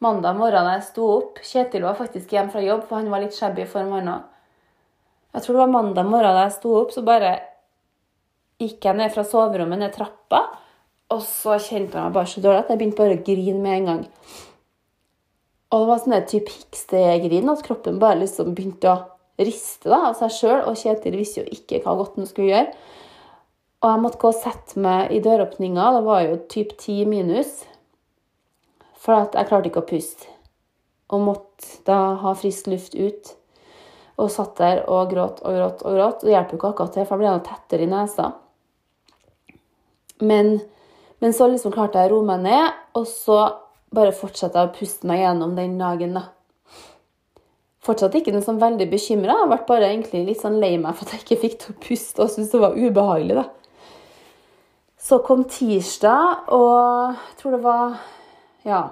Mandag 0.00 0.38
morgen 0.38 0.64
da 0.64 0.78
jeg 0.78 0.86
sto 0.86 1.06
opp 1.18 1.40
Kjetil 1.44 1.84
var 1.84 1.98
faktisk 1.98 2.30
hjemme 2.32 2.52
fra 2.54 2.62
jobb, 2.64 2.86
for 2.88 2.96
han 2.96 3.10
var 3.12 3.20
litt 3.20 3.36
shabby 3.36 3.66
han 3.74 4.12
òg. 4.14 4.28
Jeg 5.34 5.42
tror 5.42 5.54
det 5.54 5.60
var 5.60 5.74
mandag 5.74 6.06
morgen 6.08 6.38
da 6.38 6.46
jeg 6.46 6.56
sto 6.56 6.72
opp, 6.78 6.94
så 6.94 7.02
bare 7.04 7.34
gikk 8.60 8.84
jeg 8.86 8.98
ned 8.98 9.12
fra 9.14 9.24
soverommet, 9.26 9.80
ned 9.80 9.94
trappa, 9.94 10.44
og 11.10 11.24
så 11.26 11.56
kjente 11.58 11.98
jeg 11.98 12.06
meg 12.06 12.14
bare 12.14 12.30
så 12.30 12.42
dårlig 12.44 12.62
at 12.62 12.70
jeg 12.70 12.80
begynte 12.80 13.00
bare 13.00 13.18
å 13.18 13.24
grine 13.26 13.62
med 13.62 13.78
en 13.78 13.88
gang. 13.90 14.04
Og 15.70 15.82
det 15.82 15.88
var 15.90 16.02
sånn 16.02 16.28
type 16.30 16.50
hikstegrin, 16.50 17.50
at 17.50 17.64
kroppen 17.66 17.98
bare 18.02 18.20
liksom 18.24 18.54
begynte 18.56 18.90
å 18.90 19.00
riste 19.40 19.90
da, 19.90 20.10
av 20.10 20.16
seg 20.18 20.32
sjøl. 20.34 20.62
Og 20.66 20.78
Kjetil 20.78 21.18
visste 21.18 21.44
jo 21.44 21.54
ikke 21.54 21.82
hva 21.84 21.94
godt 21.98 22.18
han 22.18 22.28
skulle 22.28 22.50
gjøre. 22.50 22.72
Og 23.80 23.88
jeg 23.88 24.02
måtte 24.02 24.20
gå 24.20 24.32
og 24.32 24.40
sette 24.42 24.82
meg 24.82 25.14
i 25.14 25.22
døråpninga. 25.24 25.86
Det 25.96 26.02
var 26.04 26.24
jo 26.26 26.40
typ 26.52 26.74
ti 26.80 26.98
minus. 27.08 27.62
For 29.00 29.16
at 29.16 29.38
jeg 29.38 29.48
klarte 29.48 29.70
ikke 29.70 29.84
å 29.84 29.88
puste. 29.88 30.34
Og 31.10 31.22
måtte 31.24 31.78
da 31.86 32.00
ha 32.20 32.34
frisk 32.38 32.68
luft 32.70 32.98
ut. 32.98 33.32
Og 34.20 34.28
satt 34.34 34.58
der 34.60 34.82
og 34.84 35.14
gråt 35.14 35.40
og 35.46 35.56
gråt 35.56 35.86
og 35.86 35.96
gråt. 35.96 36.26
Det 36.26 36.34
hjelper 36.34 36.56
jo 36.56 36.60
ikke 36.60 36.72
akkurat 36.74 36.98
til, 36.98 37.08
for 37.08 37.24
jeg 37.24 37.38
noe 37.38 37.46
tettere 37.46 37.86
i 37.86 37.90
nesa. 37.94 38.32
Men, 40.20 40.60
men, 41.18 41.32
så 41.32 41.48
liksom 41.48 41.72
klarte 41.72 42.00
jeg 42.00 42.10
å 42.10 42.18
roe 42.18 42.28
meg 42.28 42.44
ned, 42.44 42.76
og 42.98 43.06
så 43.08 43.40
bare 43.94 44.14
fortsatte 44.14 44.60
jeg 44.60 44.70
å 44.70 44.76
puste 44.76 45.08
meg 45.08 45.22
gjennom 45.24 45.56
den 45.56 45.78
dagen. 45.80 46.18
da. 46.18 46.26
Fortsatt 47.84 48.14
ikke 48.18 48.34
noe 48.34 48.44
sånn 48.44 48.60
veldig 48.60 48.86
bekymra. 48.92 49.38
Jeg 49.40 49.50
ble 49.50 49.60
bare 49.68 49.88
egentlig 49.88 50.26
litt 50.26 50.42
sånn 50.42 50.60
lei 50.60 50.76
meg 50.78 50.96
for 50.98 51.08
at 51.08 51.16
jeg 51.16 51.24
ikke 51.24 51.42
fikk 51.46 51.58
til 51.62 51.72
å 51.72 51.80
puste 51.86 52.22
og 52.24 52.32
syntes 52.32 52.52
det 52.52 52.62
var 52.62 52.76
ubehagelig. 52.76 53.40
da. 53.40 53.46
Så 55.00 55.22
kom 55.24 55.46
tirsdag, 55.48 56.50
og 56.52 57.16
jeg 57.16 57.36
tror 57.40 57.56
det 57.56 57.62
var 57.64 58.00
Ja. 58.68 58.82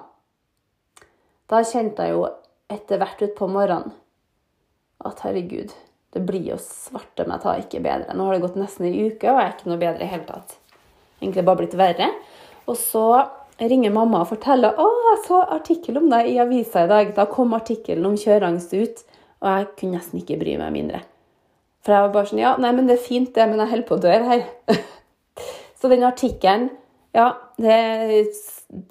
Da 1.49 1.61
kjente 1.65 2.05
jeg 2.05 2.13
jo 2.13 2.25
etter 2.69 2.97
hvert 2.97 3.21
utpå 3.25 3.47
morgenen 3.49 3.93
at 5.05 5.21
herregud, 5.23 5.71
det 6.13 6.21
blir 6.25 6.51
jo 6.51 6.57
svarte 6.61 7.25
meg 7.29 7.41
ta 7.41 7.55
ikke 7.57 7.81
bedre. 7.81 8.13
Nå 8.13 8.25
har 8.25 8.35
det 8.35 8.41
gått 8.43 8.57
nesten 8.59 8.89
ei 8.89 9.07
uke, 9.07 9.29
og 9.29 9.39
jeg 9.39 9.45
er 9.45 9.53
ikke 9.53 9.69
noe 9.69 9.81
bedre 9.81 10.03
i 10.03 10.09
hele 10.11 10.27
tatt 10.27 10.57
egentlig 11.21 11.45
bare 11.45 11.61
blitt 11.61 11.77
verre. 11.79 12.09
Og 12.69 12.77
så 12.79 13.05
ringer 13.59 13.93
mamma 13.93 14.23
og 14.23 14.31
forteller 14.31 14.77
å, 14.79 14.87
jeg 15.09 15.21
så 15.25 15.39
artikkel 15.57 15.99
om 15.99 16.09
deg 16.11 16.29
i 16.31 16.39
avisa 16.41 16.85
i 16.85 16.91
dag. 16.91 17.13
Da 17.15 17.27
kom 17.31 17.55
artikkelen 17.57 18.07
om 18.07 18.17
kjøreangst 18.19 18.75
ut, 18.75 19.05
og 19.43 19.49
jeg 19.51 19.71
kunne 19.79 19.99
nesten 19.99 20.21
ikke 20.21 20.39
bry 20.39 20.55
meg 20.61 20.75
mindre. 20.75 21.03
For 21.83 21.95
jeg 21.95 22.05
var 22.05 22.13
bare 22.13 22.29
sånn 22.31 22.41
Ja, 22.41 22.55
nei, 22.59 22.73
men 22.75 22.89
det 22.89 22.97
er 22.97 23.05
fint, 23.05 23.31
det, 23.35 23.45
men 23.49 23.61
jeg 23.63 23.71
holder 23.73 23.87
på 23.87 23.97
å 23.97 24.03
dø 24.03 24.15
her. 24.29 24.45
så 25.79 25.91
den 25.91 26.07
artikkelen 26.07 26.69
Ja, 27.15 27.31
det 27.57 27.73
er 27.73 28.11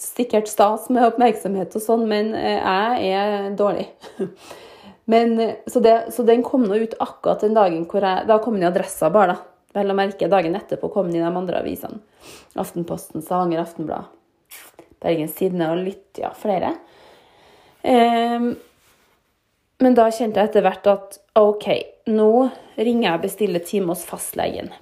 sikkert 0.02 0.48
stas 0.50 0.88
med 0.90 1.06
oppmerksomhet 1.06 1.76
og 1.78 1.84
sånn, 1.84 2.08
men 2.10 2.32
eh, 2.34 2.58
jeg 2.58 3.12
er 3.20 3.52
dårlig. 3.58 3.86
men, 5.12 5.36
eh, 5.44 5.52
så, 5.70 5.82
det, 5.84 5.94
så, 6.16 6.24
den 6.26 6.42
kom 6.46 6.64
nå 6.66 6.80
ut 6.82 6.96
akkurat 6.98 7.44
den 7.44 7.54
dagen 7.56 7.86
hvor 7.88 8.04
jeg 8.04 8.26
Da 8.28 8.40
kom 8.42 8.58
den 8.58 8.66
i 8.66 8.70
adressa 8.72 9.12
bare, 9.14 9.36
da. 9.36 9.54
Vel 9.78 9.94
å 9.94 9.96
merke, 9.96 10.30
dagen 10.30 10.56
etterpå 10.58 10.90
kom 10.92 11.10
den 11.10 11.20
i 11.20 11.24
de 11.24 11.30
andre 11.30 11.62
avisene. 11.62 12.00
Aftenposten, 12.58 13.22
Stavanger 13.22 13.62
Aftenblad, 13.62 14.10
Bergens 15.02 15.36
Tidende 15.38 15.70
og 15.72 15.84
litt, 15.84 16.10
ja, 16.18 16.32
flere. 16.34 16.74
Um, 17.84 18.50
men 19.78 19.94
da 19.94 20.08
kjente 20.10 20.42
jeg 20.42 20.50
etter 20.50 20.64
hvert 20.66 20.88
at 20.90 21.20
OK, 21.38 21.68
nå 22.10 22.32
ringer 22.74 23.04
jeg 23.06 23.14
og 23.14 23.22
bestiller 23.22 23.62
time 23.62 23.94
hos 23.94 24.02
fastlegen. 24.08 24.72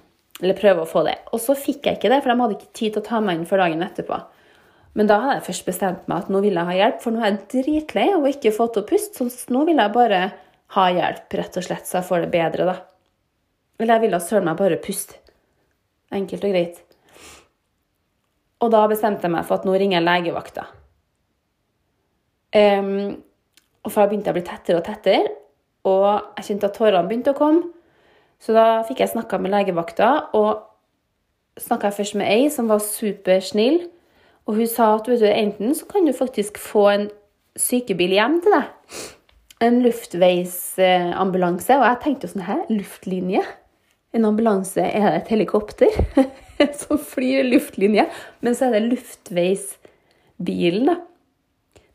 Eller 0.41 0.57
prøver 0.57 0.83
å 0.83 0.89
få 0.89 1.03
det. 1.05 1.19
Og 1.33 1.41
så 1.41 1.53
fikk 1.57 1.85
jeg 1.85 1.99
ikke 1.99 2.11
det, 2.13 2.23
for 2.23 2.33
de 2.33 2.41
hadde 2.41 2.57
ikke 2.57 2.73
tid 2.79 2.95
til 2.95 3.03
å 3.03 3.05
ta 3.05 3.21
meg 3.21 3.37
inn 3.37 3.47
for 3.49 3.61
dagen 3.61 3.85
etterpå. 3.85 4.17
Men 4.97 5.09
da 5.09 5.19
hadde 5.21 5.37
jeg 5.37 5.47
først 5.51 5.67
bestemt 5.67 6.09
meg 6.09 6.25
at 6.25 6.33
nå 6.33 6.41
vil 6.41 6.57
jeg 6.57 6.69
ha 6.69 6.75
hjelp, 6.79 7.01
for 7.03 7.13
nå 7.13 7.21
er 7.21 7.35
jeg 7.35 7.39
dritlei 7.53 8.07
av 8.15 8.25
ikke 8.25 8.53
få 8.55 8.69
til 8.73 8.81
å 8.81 8.89
puste. 8.89 9.27
Så 9.29 9.53
nå 9.53 9.63
vil 9.69 9.77
jeg 9.77 9.93
bare 9.93 10.21
ha 10.73 10.85
hjelp, 10.93 11.27
rett 11.37 11.59
og 11.61 11.65
slett, 11.67 11.85
så 11.85 11.99
jeg 11.99 12.07
får 12.09 12.25
det 12.25 12.31
bedre, 12.33 12.65
da. 12.69 12.77
Eller 13.79 13.97
jeg 13.97 14.07
ville 14.07 14.19
søren 14.23 14.47
meg 14.49 14.57
bare 14.59 14.79
puste. 14.81 15.19
Enkelt 16.13 16.45
og 16.47 16.53
greit. 16.53 16.83
Og 18.63 18.71
da 18.73 18.85
bestemte 18.89 19.27
jeg 19.27 19.33
meg 19.33 19.45
for 19.45 19.59
at 19.59 19.67
nå 19.67 19.75
ringer 19.77 19.99
jeg 19.99 20.07
legevakta. 20.07 20.65
Um, 22.57 23.19
og 23.83 23.91
for 23.91 24.01
da 24.01 24.09
begynte 24.09 24.31
jeg 24.31 24.33
å 24.33 24.37
bli 24.39 24.47
tettere 24.47 24.79
og 24.79 24.87
tettere, 24.87 25.33
og 25.87 26.07
jeg 26.39 26.47
kjente 26.47 26.69
at 26.71 26.79
tårene 26.79 27.07
begynte 27.07 27.35
å 27.35 27.37
komme. 27.37 27.69
Så 28.41 28.53
da 28.55 28.81
fikk 28.87 29.03
jeg 29.03 29.13
snakka 29.13 29.39
med 29.41 29.53
legevakta, 29.53 30.09
og 30.37 30.65
snakka 31.61 31.91
først 31.93 32.17
med 32.19 32.29
ei 32.29 32.49
som 32.53 32.69
var 32.71 32.81
supersnill. 32.83 33.83
Og 34.47 34.59
hun 34.59 34.69
sa 34.71 34.93
at 34.95 35.07
vet 35.09 35.21
du, 35.21 35.27
enten 35.29 35.75
så 35.75 35.87
kan 35.89 36.07
du 36.07 36.13
faktisk 36.15 36.59
få 36.61 36.87
en 36.93 37.07
sykebil 37.59 38.15
hjem 38.15 38.39
til 38.43 38.53
deg. 38.55 38.99
En 39.67 39.79
luftveisambulanse. 39.83 41.79
Og 41.79 41.87
jeg 41.87 42.01
tenkte 42.03 42.27
jo 42.27 42.35
sånn 42.35 42.47
her, 42.47 42.61
luftlinje? 42.71 43.43
En 44.17 44.25
ambulanse 44.25 44.81
er 44.81 45.05
det 45.05 45.17
et 45.21 45.33
helikopter 45.35 45.93
som 46.81 46.97
flyr 46.97 47.45
luftlinje, 47.45 48.07
men 48.41 48.57
så 48.57 48.67
er 48.67 48.77
det 48.77 48.87
luftveisbilen, 48.89 50.89
da. 50.89 50.97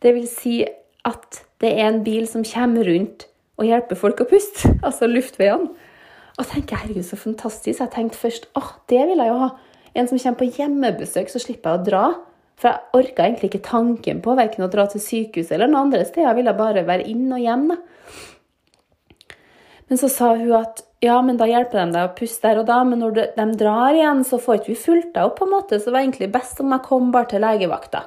Det 0.02 0.14
vil 0.16 0.28
si 0.30 0.60
at 1.06 1.42
det 1.62 1.72
er 1.78 1.88
en 1.88 2.02
bil 2.06 2.26
som 2.30 2.44
kommer 2.46 2.86
rundt 2.86 3.26
og 3.58 3.68
hjelper 3.68 3.98
folk 3.98 4.22
å 4.22 4.28
puste, 4.30 4.74
altså 4.86 5.10
luftveiene. 5.10 5.72
Og 6.40 6.48
tenker 6.48 6.80
herregud, 6.80 7.04
så 7.04 7.18
fantastisk. 7.20 7.82
Jeg 7.82 7.92
tenkte 7.92 8.18
først 8.18 8.46
åh, 8.58 8.70
det 8.88 9.02
vil 9.10 9.20
jeg 9.20 9.30
jo 9.30 9.40
ha. 9.42 9.50
En 9.92 10.06
som 10.08 10.16
kommer 10.16 10.40
på 10.40 10.48
hjemmebesøk, 10.56 11.28
så 11.28 11.42
slipper 11.42 11.74
jeg 11.74 11.82
å 11.82 11.88
dra. 11.90 12.04
For 12.56 12.70
jeg 12.70 12.96
orka 12.96 13.26
egentlig 13.26 13.50
ikke 13.50 13.66
tanken 13.66 14.22
på 14.24 14.36
verken 14.38 14.64
å 14.64 14.70
dra 14.72 14.86
til 14.88 15.02
sykehuset 15.04 15.58
eller 15.58 15.68
noen 15.68 15.90
andre 15.90 16.06
steder. 16.06 16.30
Jeg 16.30 16.38
ville 16.38 16.54
bare 16.56 16.86
være 16.88 17.04
inn 17.12 17.26
og 17.28 17.42
hjem. 17.42 17.66
da. 17.74 19.36
Men 19.90 20.00
så 20.00 20.08
sa 20.08 20.30
hun 20.38 20.54
at 20.56 20.80
ja, 21.02 21.16
men 21.22 21.38
da 21.38 21.48
hjelper 21.50 21.80
de 21.80 21.96
deg 21.96 22.04
å 22.06 22.14
puste 22.14 22.46
der 22.46 22.60
og 22.60 22.68
da, 22.68 22.76
men 22.86 23.00
når 23.02 23.16
de 23.34 23.46
drar 23.58 23.96
igjen, 23.96 24.20
så 24.22 24.38
får 24.38 24.60
ikke 24.60 24.70
vi 24.70 24.78
fulgt 24.78 25.08
deg 25.16 25.26
opp, 25.26 25.40
på 25.40 25.48
en 25.48 25.54
måte. 25.56 25.80
Så 25.80 25.90
det 25.90 25.96
var 25.96 26.04
egentlig 26.04 26.28
best 26.30 26.60
om 26.62 26.70
jeg 26.70 26.84
kom 26.86 27.08
bare 27.14 27.26
til 27.32 27.42
legevakta. 27.42 28.04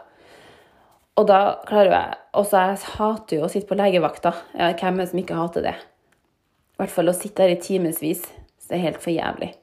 Og 1.16 1.28
da 1.28 1.42
klarer 1.68 1.94
jeg 1.94 2.16
Også 2.36 2.60
jeg 2.60 2.80
hater 2.98 3.38
jo 3.38 3.46
å 3.46 3.52
sitte 3.52 3.70
på 3.70 3.78
legevakta. 3.80 4.34
Ja, 4.56 4.72
hvem 4.76 4.98
er 5.00 5.06
det 5.06 5.12
som 5.12 5.22
ikke 5.22 5.38
hater 5.40 5.64
det? 5.64 5.76
I 5.76 6.82
hvert 6.82 6.92
fall 6.92 7.12
å 7.12 7.16
sitte 7.16 7.44
der 7.44 7.54
i 7.54 7.62
timevis. 7.64 8.26
Det 8.68 8.76
er 8.76 8.84
helt 8.90 9.04
for 9.04 9.16
jævlig. 9.16 9.54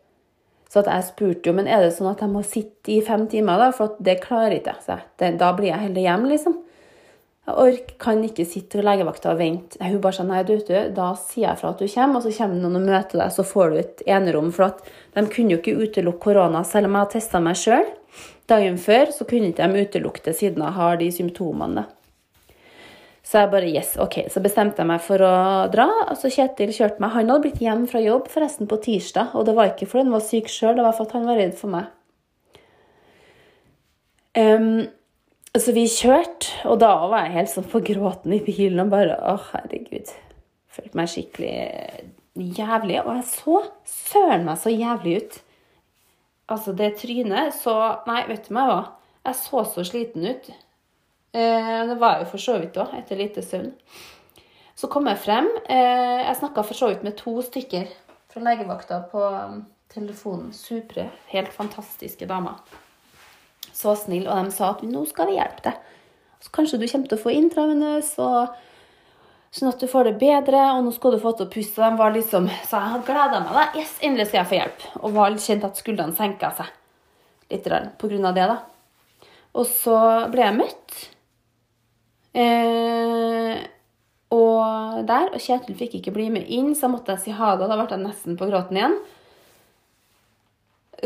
Så 0.72 0.80
jeg 0.86 1.04
spurte 1.04 1.50
jo, 1.50 1.56
men 1.56 1.68
er 1.68 1.84
det 1.84 1.90
sånn 1.96 2.08
at 2.08 2.22
jeg 2.24 2.32
må 2.32 2.40
sitte 2.48 2.94
i 2.94 3.02
fem 3.04 3.26
timer, 3.28 3.60
da? 3.60 3.72
For 3.76 3.96
det 4.00 4.22
klarer 4.22 4.56
ikke 4.56 4.76
jeg. 4.88 5.36
Da 5.40 5.50
blir 5.56 5.68
jeg 5.68 5.84
heller 5.86 6.06
hjemme, 6.06 6.30
liksom. 6.32 6.56
Jeg 7.42 7.58
orker, 7.58 7.94
kan 7.98 8.20
ikke 8.22 8.44
sitte 8.46 8.78
ved 8.78 8.86
legevakta 8.86 9.32
og 9.32 9.40
vente. 9.40 9.78
Hun 9.82 9.98
bare 10.02 10.14
sa 10.14 10.26
nei, 10.26 10.44
du, 10.46 10.54
du, 10.62 10.76
da 10.94 11.08
sier 11.18 11.48
jeg 11.48 11.58
fra 11.58 11.72
at 11.72 11.80
du 11.82 11.88
kommer, 11.90 12.20
og 12.20 12.26
så 12.26 12.34
kommer 12.36 12.60
noen 12.62 12.78
og 12.78 12.84
møter 12.86 13.18
deg, 13.18 13.32
så 13.34 13.46
får 13.46 13.72
du 13.72 13.80
et 13.80 14.04
enerom. 14.06 14.52
For 14.54 14.68
at 14.68 14.84
de 15.16 15.24
kunne 15.26 15.56
jo 15.56 15.58
ikke 15.58 15.74
utelukke 15.80 16.22
korona, 16.28 16.62
selv 16.68 16.86
om 16.86 16.94
jeg 16.94 17.06
har 17.06 17.10
testa 17.16 17.40
meg 17.42 17.58
sjøl. 17.58 17.90
Dagen 18.50 18.78
før 18.78 19.10
så 19.16 19.26
kunne 19.26 19.50
ikke 19.50 19.66
de 19.72 19.82
utelukke 19.88 20.22
det, 20.28 20.36
siden 20.38 20.62
jeg 20.62 20.76
har 20.78 21.02
de 21.02 21.10
symptomene. 21.18 21.86
Så 23.26 23.42
jeg 23.42 23.52
bare 23.52 23.70
yes, 23.70 23.92
ok. 24.02 24.16
Så 24.30 24.42
bestemte 24.44 24.82
jeg 24.82 24.90
meg 24.90 25.02
for 25.02 25.22
å 25.22 25.34
dra. 25.72 25.88
Altså 26.10 26.30
Kjetil 26.30 26.72
kjørte 26.74 27.02
meg. 27.02 27.14
Han 27.14 27.30
hadde 27.30 27.44
blitt 27.46 27.62
hjemme 27.62 27.90
fra 27.90 28.02
jobb 28.02 28.26
forresten 28.30 28.70
på 28.70 28.80
tirsdag. 28.82 29.34
Og 29.38 29.46
det 29.46 29.54
var 29.56 29.70
ikke 29.70 29.86
fordi 29.88 30.06
han 30.06 30.14
var 30.14 30.24
syk 30.26 30.50
sjøl, 30.52 30.74
det 30.78 30.86
var 30.86 30.96
for 30.98 31.08
at 31.08 31.14
han 31.16 31.28
var 31.30 31.38
redd 31.38 31.54
for 31.58 31.74
meg. 31.74 31.90
Um, 34.36 34.84
så 35.60 35.74
vi 35.76 35.84
kjørte, 35.84 36.48
og 36.64 36.78
da 36.80 36.94
var 37.12 37.26
jeg 37.26 37.34
helt 37.36 37.50
sånn 37.52 37.68
på 37.68 37.82
gråten 37.84 38.32
i 38.32 38.40
bilen 38.44 38.86
og 38.86 38.92
bare 38.94 39.18
Å, 39.20 39.34
herregud. 39.50 40.12
Følte 40.72 40.96
meg 40.96 41.10
skikkelig 41.12 41.56
jævlig. 42.56 43.02
Og 43.02 43.10
jeg 43.18 43.26
så 43.28 43.58
søren 43.84 44.46
meg 44.46 44.60
så 44.62 44.72
jævlig 44.72 45.18
ut. 45.20 45.36
Altså, 46.52 46.72
det 46.76 46.94
trynet 47.00 47.52
så 47.56 47.74
Nei, 48.08 48.22
vet 48.30 48.48
du 48.48 48.56
meg 48.56 48.70
hva? 48.70 48.80
Jeg 49.28 49.38
så 49.38 49.64
så 49.68 49.84
sliten 49.86 50.24
ut. 50.26 50.48
Eh, 51.36 51.82
det 51.88 51.98
var 52.00 52.16
jeg 52.16 52.24
jo 52.24 52.30
for 52.32 52.44
så 52.44 52.56
vidt 52.60 52.78
òg, 52.80 52.94
etter 52.98 53.20
lite 53.20 53.44
søvn. 53.44 53.70
Så 54.76 54.88
kom 54.90 55.06
jeg 55.08 55.20
frem. 55.20 55.50
Eh, 55.68 56.22
jeg 56.26 56.38
snakka 56.40 56.64
for 56.66 56.78
så 56.80 56.88
vidt 56.90 57.04
med 57.06 57.16
to 57.20 57.36
stykker 57.44 57.92
fra 58.32 58.42
legevakta 58.42 59.02
på 59.12 59.20
um, 59.20 59.60
telefonen. 59.92 60.50
Supre, 60.56 61.10
helt 61.30 61.52
fantastiske 61.52 62.26
damer. 62.28 62.64
Så 63.72 63.94
snill, 63.96 64.26
og 64.28 64.44
de 64.44 64.54
sa 64.54 64.72
at 64.74 64.82
nå 64.84 65.04
skal 65.08 65.30
vi 65.30 65.38
hjelpe 65.38 65.64
deg. 65.68 65.78
Så 66.42 66.52
kanskje 66.52 66.80
du 66.80 66.86
kommer 66.90 67.08
til 67.08 67.18
å 67.18 67.22
få 67.22 67.32
intravenøs, 67.38 68.10
sånn 69.52 69.70
at 69.70 69.80
du 69.80 69.86
får 69.88 70.10
det 70.10 70.18
bedre, 70.20 70.64
og 70.74 70.84
nå 70.84 70.92
skal 70.96 71.14
du 71.14 71.22
få 71.22 71.32
til 71.38 71.46
å 71.46 71.52
puste. 71.52 71.80
De 71.80 72.00
var 72.00 72.12
liksom, 72.14 72.50
Så 72.68 72.76
jeg 72.76 72.92
hadde 72.92 73.06
gleda 73.06 73.40
meg. 73.40 73.54
da. 73.56 73.64
Yes, 73.78 73.96
endelig 74.02 74.28
skal 74.28 74.42
jeg 74.42 74.50
få 74.50 74.58
hjelp. 74.60 74.86
Og 75.02 75.16
var 75.16 75.40
kjent 75.46 75.64
at 75.68 75.80
skuldrene 75.80 76.16
senka 76.16 76.52
seg 76.58 76.78
litt 77.52 77.66
på 78.00 78.08
grunn 78.08 78.24
av 78.24 78.34
det. 78.34 78.46
da. 78.48 78.60
Og 79.54 79.66
så 79.68 79.96
ble 80.32 80.46
jeg 80.46 80.56
møtt 80.56 81.00
Eh, 82.32 83.58
og 84.32 85.02
der, 85.08 85.32
og 85.34 85.40
Kjetil 85.44 85.76
fikk 85.76 85.98
ikke 85.98 86.14
bli 86.14 86.30
med 86.32 86.48
inn, 86.48 86.72
så 86.76 86.88
måtte 86.88 87.16
jeg 87.16 87.26
si 87.26 87.34
ha 87.36 87.54
det. 87.60 87.68
Da 87.68 87.76
ble 87.76 87.88
jeg 87.90 88.04
nesten 88.06 88.38
på 88.40 88.48
gråten 88.48 88.78
igjen. 88.80 88.96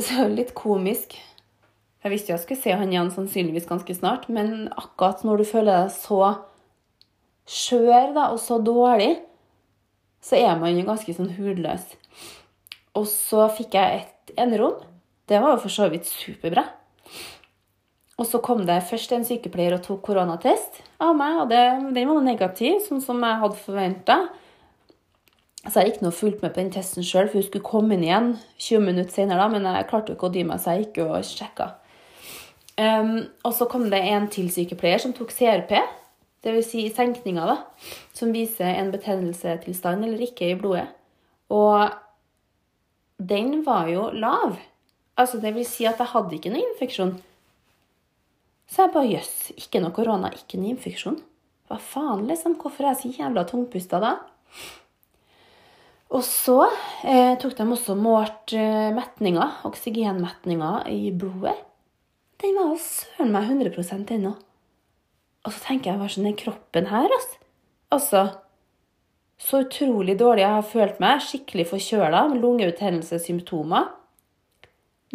Så 0.06 0.28
litt 0.30 0.54
komisk. 0.54 1.16
Jeg 2.04 2.12
visste 2.12 2.30
jo 2.30 2.36
jeg 2.36 2.44
skulle 2.44 2.62
se 2.62 2.74
han 2.76 2.92
igjen 2.92 3.12
sannsynligvis 3.14 3.68
ganske 3.68 3.96
snart, 3.96 4.28
men 4.28 4.68
akkurat 4.76 5.24
når 5.26 5.42
du 5.42 5.48
føler 5.48 5.84
deg 5.84 5.94
så 5.94 6.20
skjør 7.46 8.12
da, 8.14 8.28
og 8.34 8.40
så 8.42 8.58
dårlig, 8.62 9.14
så 10.22 10.38
er 10.38 10.58
man 10.58 10.76
jo 10.76 10.86
ganske 10.86 11.14
sånn 11.14 11.34
hudløs. 11.36 11.86
Og 12.98 13.06
så 13.10 13.46
fikk 13.54 13.76
jeg 13.78 14.02
et 14.02 14.34
enerom. 14.40 14.80
Det 15.26 15.38
var 15.42 15.54
jo 15.54 15.62
for 15.66 15.74
så 15.74 15.88
vidt 15.92 16.08
superbra. 16.08 16.64
Og 18.16 18.24
så 18.24 18.40
kom 18.40 18.62
det 18.64 18.78
først 18.88 19.12
en 19.12 19.26
sykepleier 19.28 19.76
og 19.76 19.84
tok 19.84 20.00
koronatest 20.06 20.80
av 21.04 21.12
meg, 21.18 21.42
og 21.42 21.50
det, 21.52 21.62
den 21.92 22.08
var 22.08 22.22
negativ, 22.24 22.78
sånn 22.86 23.02
som 23.04 23.20
jeg 23.20 23.40
hadde 23.42 23.60
forventa. 23.60 24.16
Så 25.66 25.82
jeg 25.82 25.90
gikk 25.90 26.04
noe 26.04 26.14
fulgt 26.14 26.44
med 26.44 26.54
på 26.54 26.62
den 26.62 26.70
testen 26.72 27.04
sjøl, 27.04 27.26
for 27.28 27.40
hun 27.40 27.48
skulle 27.48 27.66
komme 27.66 27.96
inn 27.96 28.06
igjen 28.06 28.30
20 28.62 28.86
minutter 28.86 29.12
senere, 29.18 29.50
men 29.52 29.66
jeg 29.68 29.88
klarte 29.90 30.14
jo 30.14 30.16
ikke 30.16 30.30
å 30.30 30.32
dy 30.32 30.46
meg, 30.48 30.62
så 30.62 30.76
jeg 30.76 30.86
gikk 30.86 31.02
og 31.04 31.18
sjekka. 31.28 31.68
Um, 32.76 33.28
og 33.46 33.54
så 33.56 33.64
kom 33.70 33.86
det 33.88 34.02
en 34.04 34.26
til 34.32 34.50
sykepleier 34.52 35.00
som 35.00 35.14
tok 35.16 35.32
CRP, 35.32 35.72
dvs. 36.44 36.66
Si 36.68 36.82
senkninga, 36.92 37.46
da, 37.48 37.56
som 38.16 38.34
viser 38.34 38.76
en 38.76 38.92
betennelsestilstand 38.92 40.04
eller 40.04 40.26
ikke 40.26 40.50
i 40.52 40.58
blodet. 40.60 40.84
Og 41.52 41.88
den 43.16 43.62
var 43.64 43.88
jo 43.88 44.10
lav. 44.12 44.58
Altså, 45.16 45.40
det 45.40 45.54
vil 45.56 45.64
si 45.64 45.86
at 45.88 46.00
jeg 46.02 46.12
hadde 46.12 46.36
ikke 46.36 46.52
noe 46.52 46.66
infeksjon. 46.66 47.14
Så 48.68 48.84
jeg 48.84 48.92
bare 48.92 49.12
jøss, 49.14 49.36
ikke 49.56 49.80
noe 49.80 49.94
korona, 49.96 50.32
ikke 50.34 50.60
noe 50.60 50.74
infeksjon. 50.74 51.16
Hva 51.66 51.78
faen, 51.82 52.26
liksom? 52.28 52.58
Hvorfor 52.60 52.84
er 52.84 52.92
jeg 52.92 53.00
så 53.00 53.22
jævla 53.22 53.46
tungpusta 53.48 54.02
da? 54.02 54.16
Og 56.14 56.22
så 56.22 56.60
eh, 57.02 57.34
tok 57.40 57.56
de 57.58 57.64
også 57.64 57.96
målt 57.98 58.54
eh, 58.54 58.92
metninga, 58.94 59.48
oksygenmetninga 59.66 60.84
i 60.92 61.10
blodet. 61.10 61.56
Den 62.42 62.56
var 62.58 62.72
jo 62.72 62.80
søren 62.82 63.32
meg 63.34 63.50
100% 63.50 64.12
ennå. 64.16 64.34
Og 65.46 65.54
så 65.54 65.62
tenker 65.68 65.92
jeg 65.92 66.00
hva 66.00 66.08
sånn 66.10 66.26
den 66.28 66.38
kroppen 66.38 66.90
her, 66.90 67.06
altså. 67.06 67.42
Altså, 67.94 68.22
så 69.38 69.62
utrolig 69.62 70.16
dårlig 70.18 70.42
jeg 70.42 70.56
har 70.56 70.66
følt 70.66 70.98
meg. 71.02 71.22
Skikkelig 71.22 71.68
forkjøla, 71.70 72.26
lungebetennelsessymptomer 72.34 73.92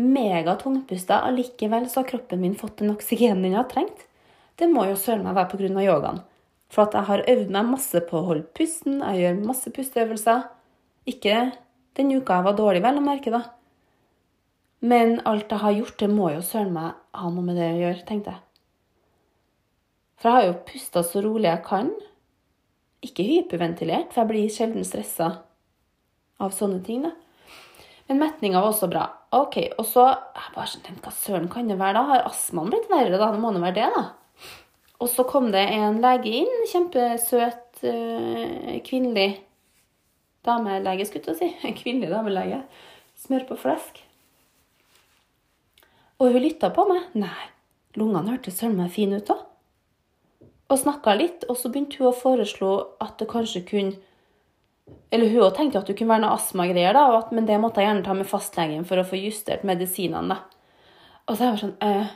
megatungpusta, 0.01 1.19
allikevel 1.27 1.89
så 1.89 2.01
har 2.01 2.09
kroppen 2.09 2.41
min 2.41 2.55
fått 2.55 2.79
den 2.79 2.93
oksygenen 2.93 3.43
den 3.43 3.57
har 3.57 3.67
trengt. 3.69 4.07
Det 4.55 4.69
må 4.69 4.85
jo 4.87 4.97
søren 4.99 5.25
meg 5.25 5.35
være 5.35 5.51
pga. 5.51 5.83
yogaen. 5.83 6.21
For 6.71 6.87
at 6.87 6.93
jeg 6.95 7.03
har 7.09 7.25
øvd 7.27 7.49
meg 7.51 7.65
masse 7.67 8.01
på 8.07 8.17
å 8.17 8.27
holde 8.29 8.47
pusten, 8.55 9.01
jeg 9.01 9.19
gjør 9.19 9.47
masse 9.47 9.71
pusteøvelser. 9.75 10.45
Ikke 11.05 11.51
den 11.97 12.11
uka 12.15 12.39
jeg 12.39 12.47
var 12.47 12.55
dårlig, 12.55 12.83
vel 12.83 13.01
å 13.01 13.03
merke, 13.03 13.31
da. 13.31 13.43
Men 14.81 15.19
alt 15.29 15.51
jeg 15.51 15.61
har 15.61 15.75
gjort, 15.77 15.97
det 16.01 16.09
må 16.09 16.31
jo 16.33 16.41
søren 16.45 16.73
meg 16.73 16.95
ha 17.13 17.29
noe 17.29 17.45
med 17.45 17.59
det 17.59 17.67
å 17.69 17.81
gjøre, 17.83 18.05
tenkte 18.07 18.33
jeg. 18.33 18.41
For 20.21 20.29
jeg 20.29 20.37
har 20.37 20.47
jo 20.47 20.63
pusta 20.65 21.03
så 21.05 21.21
rolig 21.25 21.49
jeg 21.49 21.63
kan. 21.65 21.91
Ikke 23.05 23.25
hyperventilert, 23.25 24.11
for 24.13 24.23
jeg 24.23 24.31
blir 24.31 24.53
sjelden 24.53 24.85
stressa 24.85 25.29
av 26.41 26.53
sånne 26.53 26.81
ting. 26.85 27.05
da. 27.05 27.13
Men 28.09 28.21
metninga 28.21 28.61
var 28.61 28.73
også 28.73 28.89
bra. 28.91 29.05
Ok, 29.31 29.57
Og 29.79 29.85
så 29.87 30.07
jeg 30.09 30.53
bare 30.55 30.67
sånn, 30.67 30.99
Hva 31.01 31.11
søren 31.15 31.47
kan 31.49 31.69
det 31.69 31.77
være 31.79 31.93
da? 31.93 32.03
Har 32.09 32.25
astmaen 32.27 32.69
blitt 32.69 32.89
verre? 32.89 33.17
da? 33.17 33.31
Det 33.31 33.39
må 33.39 33.53
nå 33.53 33.61
være 33.63 33.77
det, 33.77 33.89
da. 33.95 34.03
Og 35.01 35.09
så 35.09 35.23
kom 35.25 35.51
det 35.53 35.63
en 35.71 36.01
lege 36.01 36.29
inn. 36.41 36.51
Kjempesøt, 36.69 37.81
øh, 37.83 38.81
kvinnelig 38.85 39.41
damelege, 40.45 41.05
skulle 41.05 41.33
jeg 41.33 41.39
si. 41.39 41.73
Kvinnelig 41.81 42.11
damelege. 42.11 42.63
Smør 43.17 43.47
på 43.49 43.57
flesk. 43.63 44.03
Og 46.21 46.29
hun 46.29 46.43
lytta 46.43 46.69
på 46.73 46.85
meg. 46.85 47.09
Nei, 47.17 47.47
lungene 47.97 48.35
hørtes 48.35 48.59
søren 48.61 48.77
meg 48.77 48.93
fine 48.93 49.19
ut 49.21 49.33
òg. 49.33 49.41
Og 50.71 50.79
snakka 50.79 51.17
litt, 51.17 51.43
og 51.49 51.57
så 51.59 51.71
begynte 51.71 51.99
hun 51.99 52.11
å 52.11 52.15
foreslå 52.15 52.71
at 53.03 53.17
det 53.19 53.27
kanskje 53.31 53.65
kunne 53.67 53.99
eller 55.11 55.27
hun 55.27 55.43
òg 55.45 55.55
tenkte 55.55 55.79
at 55.79 55.89
det 55.89 55.97
kunne 55.99 56.13
være 56.13 56.23
noe 56.23 56.37
astmagreier, 56.37 56.95
da, 56.95 57.19
men 57.35 57.47
det 57.47 57.57
måtte 57.59 57.83
jeg 57.83 57.89
gjerne 57.89 58.03
ta 58.05 58.15
med 58.15 58.27
fastlegen 58.27 58.85
for 58.87 58.99
å 58.99 59.05
få 59.07 59.19
justert 59.19 59.65
medisinene. 59.67 60.35
da. 60.35 60.61
Og 61.27 61.37
så 61.37 61.49
jeg 61.49 61.61
sånn 61.61 61.75
eh, 61.85 62.13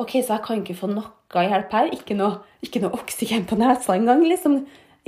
OK, 0.00 0.18
så 0.20 0.36
jeg 0.36 0.44
kan 0.44 0.60
ikke 0.60 0.76
få 0.76 0.90
noe 0.92 1.44
hjelp 1.46 1.72
her? 1.72 1.90
Ikke 1.96 2.16
noe, 2.16 2.42
ikke 2.64 2.82
noe 2.82 2.96
oksygen 2.96 3.46
på 3.48 3.56
nesa 3.60 3.96
engang? 3.96 4.24
Liksom. 4.28 4.58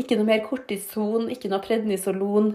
Ikke 0.00 0.16
noe 0.16 0.28
mer 0.28 0.44
kortison, 0.46 1.28
ikke 1.32 1.50
noe 1.52 1.60
prednisolon. 1.64 2.54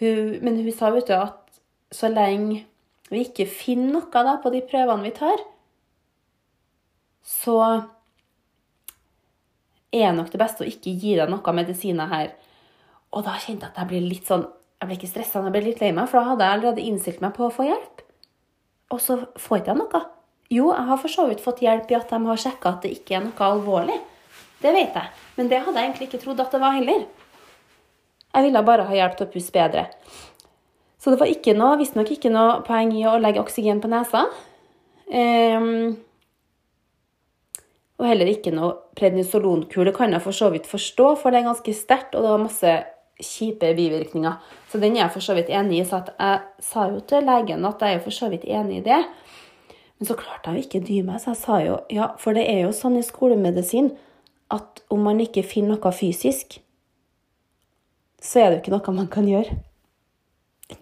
Hun, 0.00 0.32
men 0.44 0.60
hun 0.60 0.72
sa 0.76 0.90
vet 0.92 1.08
du, 1.08 1.14
at 1.16 1.60
så 1.94 2.10
lenge 2.12 2.64
vi 3.10 3.22
ikke 3.26 3.46
finner 3.50 4.00
noe 4.00 4.24
da, 4.26 4.38
på 4.42 4.50
de 4.54 4.62
prøvene 4.66 5.06
vi 5.06 5.12
tar, 5.14 5.42
så 7.26 7.58
er 9.94 10.12
nok 10.14 10.32
det 10.32 10.40
beste 10.40 10.64
å 10.64 10.68
ikke 10.68 10.94
gi 10.94 11.14
deg 11.18 11.30
noe 11.30 11.54
medisiner 11.56 12.10
her. 12.10 12.32
Og 13.14 13.24
da 13.26 13.36
kjente 13.40 13.66
jeg 13.66 13.72
at 13.72 13.80
jeg 13.80 13.90
ble 13.92 14.02
litt 14.04 14.28
sånn 14.28 14.48
Jeg 14.76 14.90
ble 14.90 14.96
ikke 14.98 15.08
stressa, 15.08 15.40
jeg 15.40 15.52
ble 15.54 15.60
litt 15.64 15.78
lei 15.80 15.88
meg, 15.96 16.04
for 16.10 16.20
da 16.20 16.34
hadde 16.34 16.44
jeg 16.44 16.54
allerede 16.58 16.82
innstilt 16.84 17.22
meg 17.24 17.30
på 17.32 17.46
å 17.46 17.52
få 17.54 17.64
hjelp. 17.64 18.02
Og 18.92 18.98
så 19.00 19.14
får 19.40 19.62
ikke 19.62 19.70
jeg 19.70 19.78
noe. 19.78 20.00
Jo, 20.52 20.66
jeg 20.68 20.84
har 20.90 20.98
for 21.00 21.12
så 21.14 21.24
vidt 21.30 21.40
fått 21.40 21.62
hjelp 21.64 21.88
i 21.90 21.96
at 21.96 22.12
de 22.12 22.18
har 22.26 22.42
sjekka 22.42 22.74
at 22.74 22.84
det 22.84 22.90
ikke 22.98 23.16
er 23.16 23.24
noe 23.24 23.46
alvorlig. 23.48 23.96
Det 24.60 24.74
vet 24.76 24.98
jeg. 25.00 25.14
Men 25.38 25.48
det 25.48 25.62
hadde 25.64 25.80
jeg 25.80 25.88
egentlig 25.88 26.08
ikke 26.10 26.20
trodd 26.26 26.42
at 26.44 26.52
det 26.52 26.60
var 26.60 26.76
heller. 26.76 27.06
Jeg 28.36 28.46
ville 28.50 28.62
bare 28.68 28.84
ha 28.90 28.98
hjelp 29.00 29.16
til 29.16 29.26
å 29.26 29.32
puste 29.32 29.56
bedre. 29.56 29.86
Så 30.98 31.12
det 31.12 31.20
var 31.20 31.30
ikke 31.30 31.54
noe, 31.56 31.76
visstnok 31.80 32.10
ikke 32.14 32.32
noe 32.32 32.60
poeng 32.66 32.92
i 32.96 33.04
å 33.08 33.18
legge 33.20 33.42
oksygen 33.42 33.82
på 33.82 33.90
nesa. 33.92 34.24
Um, 35.06 35.96
og 37.96 38.08
heller 38.10 38.28
ikke 38.28 38.52
noe 38.52 38.74
prednisolonkule 38.98 39.92
kan 39.96 40.12
jeg 40.12 40.24
for 40.24 40.36
så 40.36 40.50
vidt 40.52 40.68
forstå, 40.68 41.14
for 41.20 41.32
det 41.32 41.40
er 41.40 41.48
ganske 41.50 41.76
sterkt, 41.76 42.16
og 42.16 42.24
det 42.24 42.32
var 42.32 42.42
masse 42.42 42.74
kjipe 43.22 43.70
bivirkninger. 43.76 44.34
Så 44.68 44.80
den 44.80 44.96
er 44.96 45.06
jeg 45.06 45.14
for 45.14 45.24
så 45.24 45.36
vidt 45.36 45.52
enig 45.52 45.80
i. 45.80 45.86
Så 45.88 46.02
jeg 46.04 46.40
sa 46.64 46.88
jo 46.92 47.00
til 47.08 47.24
legen 47.24 47.64
at 47.64 47.80
jeg 47.80 47.96
er 47.96 48.04
for 48.04 48.12
så 48.12 48.28
vidt 48.32 48.44
enig 48.44 48.82
i 48.82 48.86
det. 48.90 49.00
Men 49.96 50.10
så 50.10 50.16
klarte 50.18 50.52
jeg 50.52 50.58
jo 50.58 50.66
ikke 50.66 50.84
dy 50.84 50.98
meg, 51.06 51.22
så 51.22 51.32
jeg 51.32 51.40
sa 51.40 51.60
jo 51.64 51.78
ja, 51.92 52.10
for 52.20 52.36
det 52.36 52.44
er 52.50 52.66
jo 52.66 52.74
sånn 52.76 52.98
i 53.00 53.04
skolemedisin 53.04 53.94
at 54.52 54.82
om 54.92 55.00
man 55.08 55.22
ikke 55.24 55.46
finner 55.46 55.78
noe 55.78 55.92
fysisk, 55.96 56.58
så 58.20 58.42
er 58.42 58.50
det 58.50 58.58
jo 58.58 58.62
ikke 58.64 58.74
noe 58.76 58.96
man 58.98 59.08
kan 59.12 59.28
gjøre. 59.28 59.56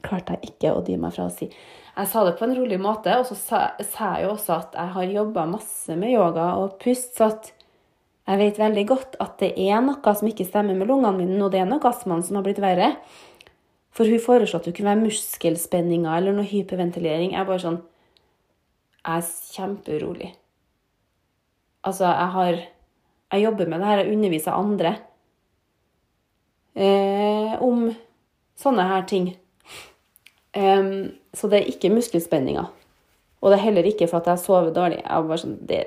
Klarte 0.05 0.39
jeg 0.39 0.55
ikke 0.55 0.73
å 0.73 0.85
dy 0.85 0.97
meg 1.01 1.13
fra 1.17 1.27
å 1.29 1.33
si. 1.33 1.51
Jeg 1.95 2.11
sa 2.11 2.23
det 2.27 2.39
på 2.39 2.47
en 2.47 2.55
rolig 2.57 2.79
måte, 2.81 3.13
og 3.21 3.27
så 3.29 3.37
sa, 3.39 3.59
sa 3.85 4.15
jeg 4.17 4.27
jo 4.27 4.33
også 4.35 4.57
at 4.57 4.79
jeg 4.79 4.95
har 4.97 5.13
jobba 5.19 5.45
masse 5.47 5.99
med 5.99 6.15
yoga 6.15 6.55
og 6.59 6.79
pust, 6.83 7.13
så 7.19 7.29
at 7.31 7.53
jeg 8.25 8.41
vet 8.41 8.59
veldig 8.59 8.85
godt 8.89 9.17
at 9.21 9.37
det 9.43 9.51
er 9.61 9.83
noe 9.85 10.15
som 10.17 10.29
ikke 10.31 10.47
stemmer 10.49 10.77
med 10.79 10.89
lungene 10.89 11.13
mine, 11.19 11.41
og 11.45 11.53
det 11.53 11.61
er 11.61 11.69
noe 11.69 11.91
astmaen 11.91 12.25
som 12.25 12.39
har 12.41 12.47
blitt 12.47 12.63
verre. 12.65 12.95
For 13.95 14.09
hun 14.11 14.23
foreslo 14.23 14.59
at 14.59 14.67
det 14.67 14.73
kunne 14.75 14.91
være 14.91 15.05
muskelspenninger 15.05 16.17
eller 16.17 16.35
noe 16.35 16.49
hyperventilering. 16.49 17.35
Jeg 17.35 17.43
er 17.43 17.51
bare 17.51 17.63
sånn 17.63 17.83
Jeg 19.05 19.21
er 19.21 19.29
kjemperolig. 19.55 20.31
Altså, 21.85 22.09
jeg 22.09 22.31
har 22.39 22.63
Jeg 23.35 23.43
jobber 23.45 23.69
med 23.69 23.81
det 23.81 23.87
her, 23.89 24.01
jeg 24.03 24.15
underviser 24.15 24.55
andre 24.55 24.91
eh, 26.75 27.55
om 27.63 27.89
sånne 28.61 28.85
her 28.87 29.07
ting. 29.11 29.33
Um, 30.55 31.15
så 31.35 31.51
det 31.51 31.61
er 31.61 31.71
ikke 31.73 31.93
muskelspenninger. 31.95 32.67
Og 33.45 33.51
det 33.51 33.59
er 33.59 33.65
heller 33.67 33.87
ikke 33.89 34.09
for 34.09 34.23
at 34.23 34.31
jeg 34.31 34.43
sover 34.45 34.71
dårlig. 34.75 35.01
Jeg 35.03 35.41
sånn, 35.43 35.57
det, 35.69 35.81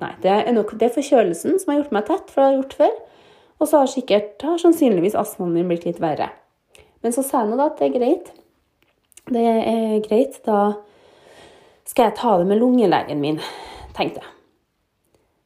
nei, 0.00 0.12
det 0.22 0.30
er, 0.32 0.52
nok, 0.56 0.76
det 0.80 0.88
er 0.88 0.94
forkjølelsen 0.94 1.58
som 1.60 1.72
har 1.72 1.82
gjort 1.82 1.96
meg 1.96 2.06
tett, 2.08 2.30
for 2.30 2.40
det 2.40 2.44
har 2.46 2.54
jeg 2.54 2.60
gjort 2.62 2.78
før. 2.78 2.94
Og 3.58 3.68
så 3.68 3.82
har 3.82 3.90
sikkert 3.90 4.46
har 4.46 4.62
sannsynligvis 4.62 5.18
astmaen 5.18 5.52
min 5.54 5.68
blitt 5.70 5.84
litt 5.86 6.00
verre. 6.02 6.30
Men 7.02 7.14
så 7.14 7.24
sa 7.26 7.42
jeg 7.42 7.52
nå 7.52 7.58
da 7.58 7.68
at 7.68 7.82
det 7.82 7.90
er 7.90 7.98
greit. 7.98 8.30
Det 9.28 9.42
er 9.42 9.98
greit. 10.06 10.38
Da 10.46 10.60
skal 11.86 12.08
jeg 12.08 12.18
ta 12.18 12.38
det 12.40 12.48
med 12.48 12.62
lungelegen 12.62 13.20
min, 13.22 13.42
tenkte 13.96 14.22
jeg. 14.22 14.32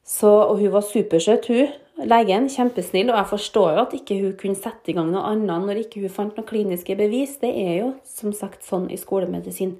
Så, 0.07 0.29
og 0.29 0.61
hun 0.61 0.71
var 0.71 0.85
supersøt, 0.87 1.49
hun 1.51 1.73
legen. 2.05 2.49
Kjempesnill. 2.51 3.09
Og 3.11 3.17
jeg 3.17 3.31
forstår 3.31 3.71
jo 3.73 3.83
at 3.85 3.95
ikke 3.97 4.19
hun 4.21 4.37
kunne 4.39 4.59
sette 4.59 4.91
i 4.91 4.97
gang 4.97 5.09
noe 5.13 5.25
annet 5.29 5.65
når 5.65 5.81
ikke 5.85 6.03
hun 6.03 6.13
fant 6.13 6.37
noen 6.37 6.47
kliniske 6.47 6.97
bevis. 6.99 7.37
Det 7.41 7.49
er 7.49 7.73
jo 7.81 7.89
som 8.07 8.35
sagt 8.35 8.65
sånn 8.67 8.89
i 8.93 8.99
skolemedisin. 8.99 9.75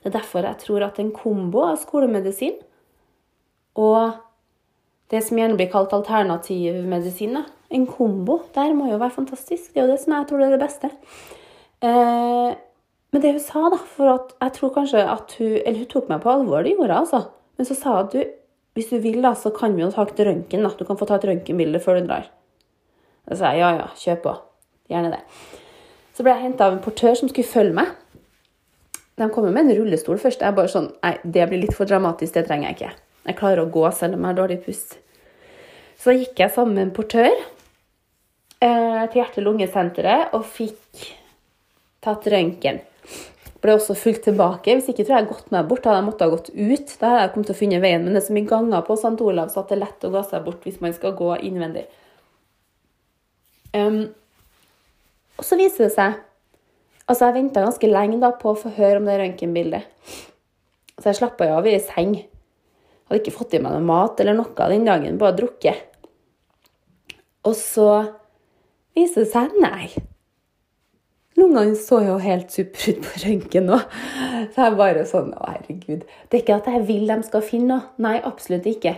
Det 0.00 0.12
er 0.12 0.18
derfor 0.20 0.46
jeg 0.46 0.62
tror 0.62 0.86
at 0.86 1.00
en 1.02 1.10
kombo 1.14 1.64
av 1.66 1.80
skolemedisin 1.82 2.60
og 3.76 4.16
det 5.12 5.22
som 5.22 5.38
gjerne 5.38 5.58
blir 5.58 5.68
kalt 5.70 5.92
alternativmedisin, 5.94 7.36
en 7.70 7.86
kombo 7.86 8.40
der 8.54 8.72
må 8.74 8.88
jo 8.90 8.98
være 8.98 9.14
fantastisk. 9.14 9.72
Det 9.72 9.82
er 9.82 9.86
jo 9.86 9.92
det 9.92 10.00
som 10.02 10.14
jeg 10.16 10.28
tror 10.30 10.42
er 10.42 10.54
det 10.54 10.62
beste. 10.62 10.90
Eh, 11.84 12.56
men 13.12 13.22
det 13.22 13.32
hun 13.36 13.42
sa, 13.42 13.68
da 13.70 13.78
For 13.78 14.10
at 14.10 14.32
jeg 14.40 14.52
tror 14.56 14.70
kanskje 14.74 15.02
at 15.04 15.34
hun 15.38 15.58
Eller 15.60 15.78
hun 15.78 15.88
tok 15.92 16.08
meg 16.08 16.22
på 16.24 16.30
alvor, 16.32 16.62
det 16.64 16.72
gjorde 16.72 16.94
hun, 16.94 17.02
altså. 17.04 17.20
Men 17.56 17.68
så 17.68 17.74
sa 17.76 17.92
hun 17.92 18.06
at 18.06 18.12
du 18.12 18.22
hvis 18.76 18.90
du 18.92 18.98
vil, 19.00 19.22
da, 19.24 19.32
så 19.32 19.48
kan 19.56 19.72
vi 19.72 19.80
jo 19.80 19.88
ta 19.92 20.04
et 20.04 20.18
røntgen. 20.28 20.66
Du 20.76 20.84
kan 20.84 20.98
få 21.00 21.08
ta 21.08 21.16
et 21.16 21.24
røntgenbilde 21.24 21.80
før 21.80 22.00
du 22.00 22.10
drar. 22.10 22.26
Da 23.26 23.38
sa 23.38 23.54
jeg 23.54 23.62
ja, 23.64 23.70
ja, 23.78 23.86
kjør 23.96 24.18
på. 24.26 24.34
Gjerne 24.92 25.14
det. 25.14 25.22
Så 26.16 26.24
ble 26.24 26.34
jeg 26.34 26.44
henta 26.44 26.68
av 26.68 26.76
en 26.76 26.82
portør 26.84 27.16
som 27.16 27.30
skulle 27.32 27.48
følge 27.48 27.76
meg. 27.78 27.94
De 29.16 29.30
kommer 29.32 29.54
med 29.54 29.64
en 29.64 29.78
rullestol 29.80 30.20
først. 30.20 30.44
Jeg 30.44 30.52
er 30.52 30.58
bare 30.58 30.70
sånn 30.70 30.90
Nei, 31.00 31.14
det 31.24 31.48
blir 31.48 31.64
litt 31.64 31.76
for 31.76 31.88
dramatisk. 31.88 32.36
Det 32.36 32.44
trenger 32.50 32.68
jeg 32.68 32.78
ikke. 32.78 32.92
Jeg 33.26 33.38
klarer 33.40 33.64
å 33.64 33.72
gå 33.72 33.84
selv 33.96 34.18
om 34.18 34.22
jeg 34.22 34.30
har 34.30 34.40
dårlig 34.42 34.58
pust. 34.66 34.98
Så 35.96 36.12
da 36.12 36.18
gikk 36.20 36.44
jeg 36.44 36.52
sammen 36.52 36.76
med 36.76 36.84
en 36.86 36.94
portør 37.00 37.32
eh, 37.32 39.02
til 39.08 39.22
hjerte-lungesenteret 39.22 40.36
og 40.36 40.44
fikk 40.44 41.06
tatt 42.04 42.28
røntgen 42.30 42.84
ble 43.66 43.74
også 43.76 43.96
fulgt 43.98 44.24
tilbake. 44.28 44.74
Hvis 44.78 44.88
ikke 44.92 45.04
tror 45.04 45.16
jeg 45.16 45.24
jeg 45.24 45.30
gått 45.32 45.52
meg 45.54 45.66
bort, 45.68 45.84
hadde 45.86 46.00
jeg 46.00 46.06
måttet 46.06 46.24
ha 46.24 46.32
gått 46.32 46.50
ut. 46.54 46.92
Da 47.00 47.10
hadde 47.10 47.24
jeg 47.24 47.32
kommet 47.34 47.50
til 47.50 47.56
å 47.56 47.58
finne 47.60 47.80
veien. 47.82 48.04
Men 48.04 48.14
det 48.14 48.22
er 48.22 48.26
så 48.28 48.36
mye 48.36 48.50
ganger 48.50 48.86
på 48.86 48.96
St. 49.00 49.16
Olav 49.26 49.50
så 49.52 49.62
at 49.62 49.72
det 49.72 49.76
er 49.76 49.82
lett 49.82 50.06
å 50.06 50.12
gå 50.14 50.22
seg 50.30 50.46
bort 50.46 50.66
hvis 50.66 50.78
man 50.84 50.94
skal 50.96 51.16
gå 51.18 51.32
innvendig. 51.48 51.84
Um, 53.76 53.98
og 55.36 55.44
så 55.44 55.58
viser 55.60 55.88
det 55.88 55.92
seg 55.96 56.22
Altså, 57.06 57.28
jeg 57.28 57.36
venta 57.36 57.62
ganske 57.62 57.86
lenge 57.86 58.16
da 58.18 58.32
på 58.34 58.50
å 58.50 58.58
få 58.58 58.72
høre 58.74 58.98
om 58.98 59.04
det 59.06 59.14
røntgenbildet. 59.20 59.84
Så 60.96 61.12
jeg 61.12 61.18
slappa 61.20 61.46
av 61.54 61.68
i 61.70 61.76
seng. 61.78 62.16
Hadde 63.06 63.20
ikke 63.20 63.34
fått 63.36 63.54
i 63.54 63.60
meg 63.62 63.76
noe 63.76 63.84
mat 63.86 64.18
eller 64.18 64.34
noe 64.34 64.66
den 64.72 64.88
dagen, 64.88 65.20
bare 65.20 65.36
drukket. 65.38 65.84
Og 67.46 67.54
så 67.54 67.86
viser 68.98 69.22
det 69.22 69.30
seg 69.30 69.54
nei. 69.62 69.92
Lungene 71.36 71.76
så 71.76 71.98
jo 72.00 72.16
helt 72.22 72.52
supre 72.54 72.94
ut 72.94 73.02
på 73.04 73.20
røntgen 73.24 73.68
nå. 73.68 73.76
Så 74.54 74.62
jeg 74.62 74.78
bare 74.78 75.04
sånn 75.08 75.34
Å, 75.36 75.50
herregud. 75.52 76.06
Det 76.06 76.38
er 76.38 76.44
ikke 76.44 76.56
at 76.62 76.70
jeg 76.72 76.86
vil 76.88 77.04
de 77.10 77.18
skal 77.26 77.44
finne 77.44 77.68
noe. 77.74 77.90
Nei, 78.00 78.16
absolutt 78.24 78.68
ikke. 78.70 78.94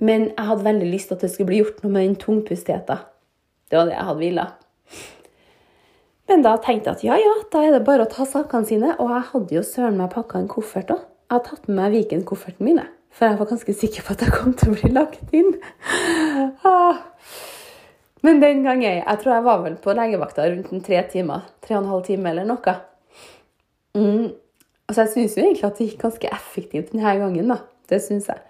Men 0.00 0.30
jeg 0.30 0.48
hadde 0.48 0.64
veldig 0.64 0.88
lyst 0.88 1.10
til 1.10 1.18
at 1.18 1.26
det 1.26 1.32
skulle 1.32 1.50
bli 1.50 1.60
gjort 1.60 1.82
noe 1.82 1.92
med 1.92 2.06
den 2.06 2.16
tungpustheten. 2.22 3.04
Det 3.68 3.76
var 3.76 3.88
det 3.88 3.96
jeg 3.96 4.08
hadde 4.08 4.22
villet. 4.22 4.64
Men 6.28 6.44
da 6.44 6.54
tenkte 6.60 6.92
jeg 6.92 6.96
at 6.96 7.04
ja, 7.04 7.18
ja, 7.20 7.34
da 7.52 7.64
er 7.64 7.74
det 7.76 7.84
bare 7.88 8.04
å 8.04 8.12
ta 8.12 8.24
sakene 8.28 8.68
sine. 8.68 8.94
Og 9.00 9.12
jeg 9.12 9.28
hadde 9.32 9.58
jo 9.58 9.64
søren 9.66 10.00
meg 10.00 10.12
pakka 10.14 10.40
en 10.40 10.50
koffert 10.50 10.92
òg. 10.94 11.04
Jeg 11.28 11.34
hadde 11.34 11.50
tatt 11.50 11.68
med 11.68 11.76
meg 11.82 11.94
Viken-kofferten 11.96 12.64
min, 12.64 12.80
for 13.12 13.28
jeg 13.28 13.36
var 13.36 13.50
ganske 13.50 13.74
sikker 13.76 14.06
på 14.06 14.14
at 14.14 14.22
jeg 14.24 14.32
kom 14.32 14.54
til 14.56 14.72
å 14.72 14.76
bli 14.78 14.92
lagt 14.94 15.36
inn. 15.36 15.52
Ah. 16.64 17.02
Men 18.26 18.42
den 18.42 18.64
gangen 18.64 18.82
Jeg 18.82 19.18
tror 19.20 19.34
jeg 19.34 19.44
var 19.46 19.62
vel 19.62 19.76
på 19.78 19.94
legevakta 19.94 20.48
rundt 20.50 20.72
en 20.72 20.84
tre 20.84 21.02
timer. 21.12 21.46
Tre 21.62 21.76
og 21.76 21.84
en 21.84 21.90
halv 21.92 22.04
time 22.08 22.30
eller 22.30 22.48
noe. 22.48 22.74
Mm. 23.94 24.34
Altså, 24.88 25.02
jeg 25.02 25.10
syns 25.14 25.36
jo 25.36 25.44
egentlig 25.44 25.68
at 25.68 25.78
det 25.78 25.88
gikk 25.90 26.02
ganske 26.02 26.30
effektivt 26.32 26.92
denne 26.92 27.14
gangen, 27.20 27.50
da. 27.52 27.58
Det 27.88 28.00
syns 28.02 28.28
jeg. 28.28 28.40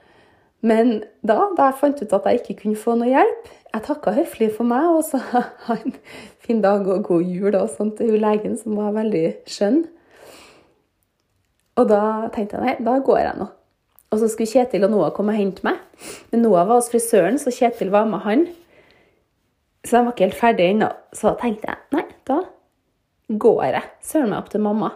Men 0.61 1.03
da, 1.27 1.37
da 1.57 1.69
jeg 1.69 1.79
fant 1.81 2.01
ut 2.03 2.15
at 2.17 2.25
jeg 2.27 2.41
ikke 2.41 2.57
kunne 2.63 2.79
få 2.79 2.97
noe 2.99 3.07
hjelp 3.07 3.51
Jeg 3.69 3.85
takka 3.87 4.11
høflig 4.17 4.49
for 4.57 4.67
meg 4.67 4.89
og 4.91 5.05
sa 5.07 5.21
ha 5.69 5.77
en 5.77 5.95
fin 6.43 6.63
dag 6.65 6.87
og 6.89 7.05
god 7.07 7.29
jul 7.31 7.55
og 7.55 7.69
sånt 7.71 8.01
til 8.01 8.17
legen, 8.19 8.57
som 8.59 8.75
var 8.79 8.97
veldig 8.97 9.27
skjønn. 9.47 9.83
Og 11.79 11.87
da 11.91 12.03
tenkte 12.35 12.59
jeg 12.59 12.65
nei, 12.65 12.75
da 12.83 12.97
går 13.05 13.21
jeg 13.23 13.37
nå. 13.39 13.47
Og 14.09 14.23
så 14.23 14.31
skulle 14.33 14.51
Kjetil 14.51 14.87
og 14.87 14.95
Noah 14.95 15.13
komme 15.15 15.35
og 15.35 15.39
hente 15.39 15.67
meg. 15.67 15.79
Men 16.33 16.43
Noah 16.43 16.65
var 16.67 16.81
hos 16.81 16.89
frisøren, 16.91 17.37
så 17.39 17.53
Kjetil 17.55 17.93
var 17.93 18.09
med 18.09 18.25
han. 18.25 18.47
Så 19.89 19.97
de 19.97 20.05
var 20.05 20.13
ikke 20.13 20.27
helt 20.27 20.37
ferdige 20.37 20.73
ennå. 20.75 20.89
Så 21.17 21.33
tenkte 21.41 21.71
jeg 21.71 21.97
nei, 21.97 22.05
da 22.29 22.43
går 23.29 23.63
jeg 23.65 23.85
søren 24.05 24.33
meg 24.33 24.43
opp 24.43 24.51
til 24.53 24.61
mamma. 24.65 24.91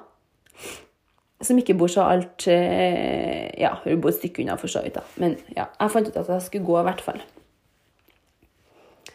Som 1.43 1.59
ikke 1.59 1.77
bor 1.81 1.91
så 1.91 2.05
alt 2.07 2.45
eh, 2.53 3.49
Ja, 3.59 3.73
hun 3.85 4.03
bor 4.03 4.13
et 4.13 4.19
stykke 4.19 4.45
unna, 4.45 4.59
for 4.61 4.71
så 4.71 4.83
vidt. 4.85 4.99
Men 5.17 5.39
ja, 5.57 5.71
jeg 5.81 5.95
fant 5.95 6.11
ut 6.11 6.19
at 6.21 6.29
jeg 6.29 6.45
skulle 6.45 6.69
gå, 6.69 6.77
i 6.79 6.87
hvert 6.87 7.01
fall. 7.05 7.23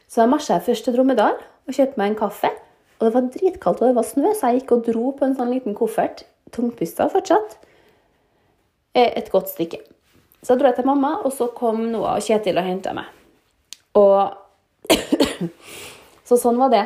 Så 0.07 0.23
da 0.23 0.31
marsja 0.31 0.57
jeg 0.57 0.65
først 0.65 0.87
til 0.87 0.97
Dromedal 0.97 1.37
og 1.37 1.75
kjøpte 1.77 2.01
meg 2.01 2.11
en 2.11 2.19
kaffe. 2.23 2.51
Og 2.97 3.05
det 3.05 3.13
var 3.13 3.29
dritkaldt, 3.35 3.83
og 3.83 3.91
det 3.91 3.97
var 3.99 4.07
snø, 4.07 4.33
så 4.33 4.49
jeg 4.49 4.63
gikk 4.63 4.73
og 4.73 4.83
dro 4.87 5.11
på 5.13 5.27
en 5.27 5.37
sånn 5.37 5.53
liten 5.53 5.77
koffert. 5.77 6.25
Tungpusta 6.55 7.05
fortsatt. 7.13 7.59
Eh, 8.97 9.11
et 9.13 9.29
godt 9.29 9.53
stykke. 9.53 9.83
Så 10.41 10.55
jeg 10.55 10.63
dro 10.63 10.71
jeg 10.71 10.79
til 10.79 10.89
mamma, 10.89 11.19
og 11.21 11.35
så 11.37 11.51
kom 11.53 11.85
Noah 11.91 12.17
og 12.17 12.25
Kjetil 12.25 12.57
og 12.57 12.65
henta 12.65 12.95
meg. 12.97 13.13
Og 13.99 14.46
så 16.27 16.37
sånn 16.39 16.59
var 16.59 16.73
det. 16.73 16.85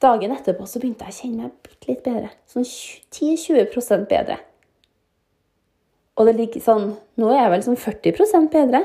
Dagen 0.00 0.32
etterpå 0.32 0.66
så 0.68 0.80
begynte 0.80 1.08
jeg 1.08 1.14
å 1.14 1.18
kjenne 1.22 1.48
meg 1.48 1.56
bitte 1.64 1.90
litt 1.90 2.04
bedre. 2.04 2.30
Sånn 2.48 2.64
10-20% 2.64 4.06
bedre. 4.08 4.38
Og 6.20 6.28
det 6.28 6.36
ligger 6.36 6.64
sånn 6.64 6.86
Nå 7.20 7.30
er 7.32 7.44
jeg 7.44 7.52
vel 7.54 7.64
sånn 7.64 7.80
40% 7.80 8.50
bedre. 8.52 8.82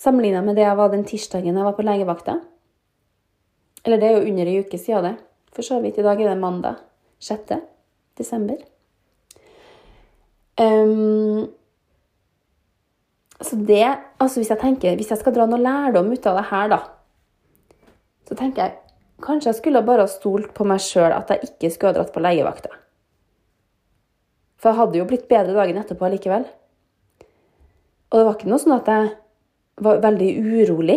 Sammenligna 0.00 0.42
med 0.44 0.56
det 0.58 0.64
jeg 0.66 0.78
var 0.78 0.92
den 0.92 1.04
tirsdagen 1.08 1.56
jeg 1.56 1.68
var 1.68 1.76
på 1.76 1.84
legevakta. 1.86 2.38
Eller 3.84 4.00
det 4.00 4.08
er 4.08 4.16
jo 4.16 4.30
under 4.30 4.50
ei 4.50 4.62
uke 4.64 4.80
siden 4.80 5.08
det. 5.08 5.14
For 5.52 5.66
så 5.66 5.80
vidt. 5.84 6.00
I 6.00 6.06
dag 6.06 6.20
er 6.20 6.32
det 6.32 6.40
mandag 6.40 6.80
6. 7.22 7.52
desember. 8.18 8.56
Um, 10.60 11.48
så 13.42 13.56
det, 13.56 13.84
altså 14.20 14.40
hvis 14.40 14.52
jeg 14.52 14.60
tenker, 14.60 14.96
hvis 14.96 15.10
jeg 15.12 15.20
skal 15.20 15.34
dra 15.36 15.46
noe 15.48 15.60
lærdom 15.60 16.12
ut 16.12 16.26
av 16.30 16.38
det 16.38 16.48
her, 16.50 16.72
da, 16.72 16.80
så 18.32 18.38
tenker 18.38 18.64
jeg 18.64 18.78
kanskje 19.22 19.50
jeg 19.50 19.58
skulle 19.58 19.84
bare 19.84 20.06
ha 20.06 20.10
stolt 20.10 20.54
på 20.56 20.64
meg 20.64 20.80
sjøl 20.80 21.12
at 21.12 21.28
jeg 21.28 21.50
ikke 21.50 21.70
skulle 21.70 21.90
ha 21.92 21.98
dratt 21.98 22.12
på 22.14 22.22
legevakta. 22.24 22.70
For 24.56 24.72
jeg 24.72 24.78
hadde 24.78 25.00
jo 25.00 25.08
blitt 25.10 25.26
bedre 25.28 25.52
dagen 25.52 25.80
etterpå 25.82 26.08
likevel. 26.14 26.46
Og 28.08 28.16
det 28.16 28.24
var 28.24 28.38
ikke 28.38 28.48
noe 28.48 28.62
sånn 28.62 28.76
at 28.78 28.88
jeg 28.88 29.10
var 29.84 30.00
veldig 30.00 30.30
urolig, 30.40 30.96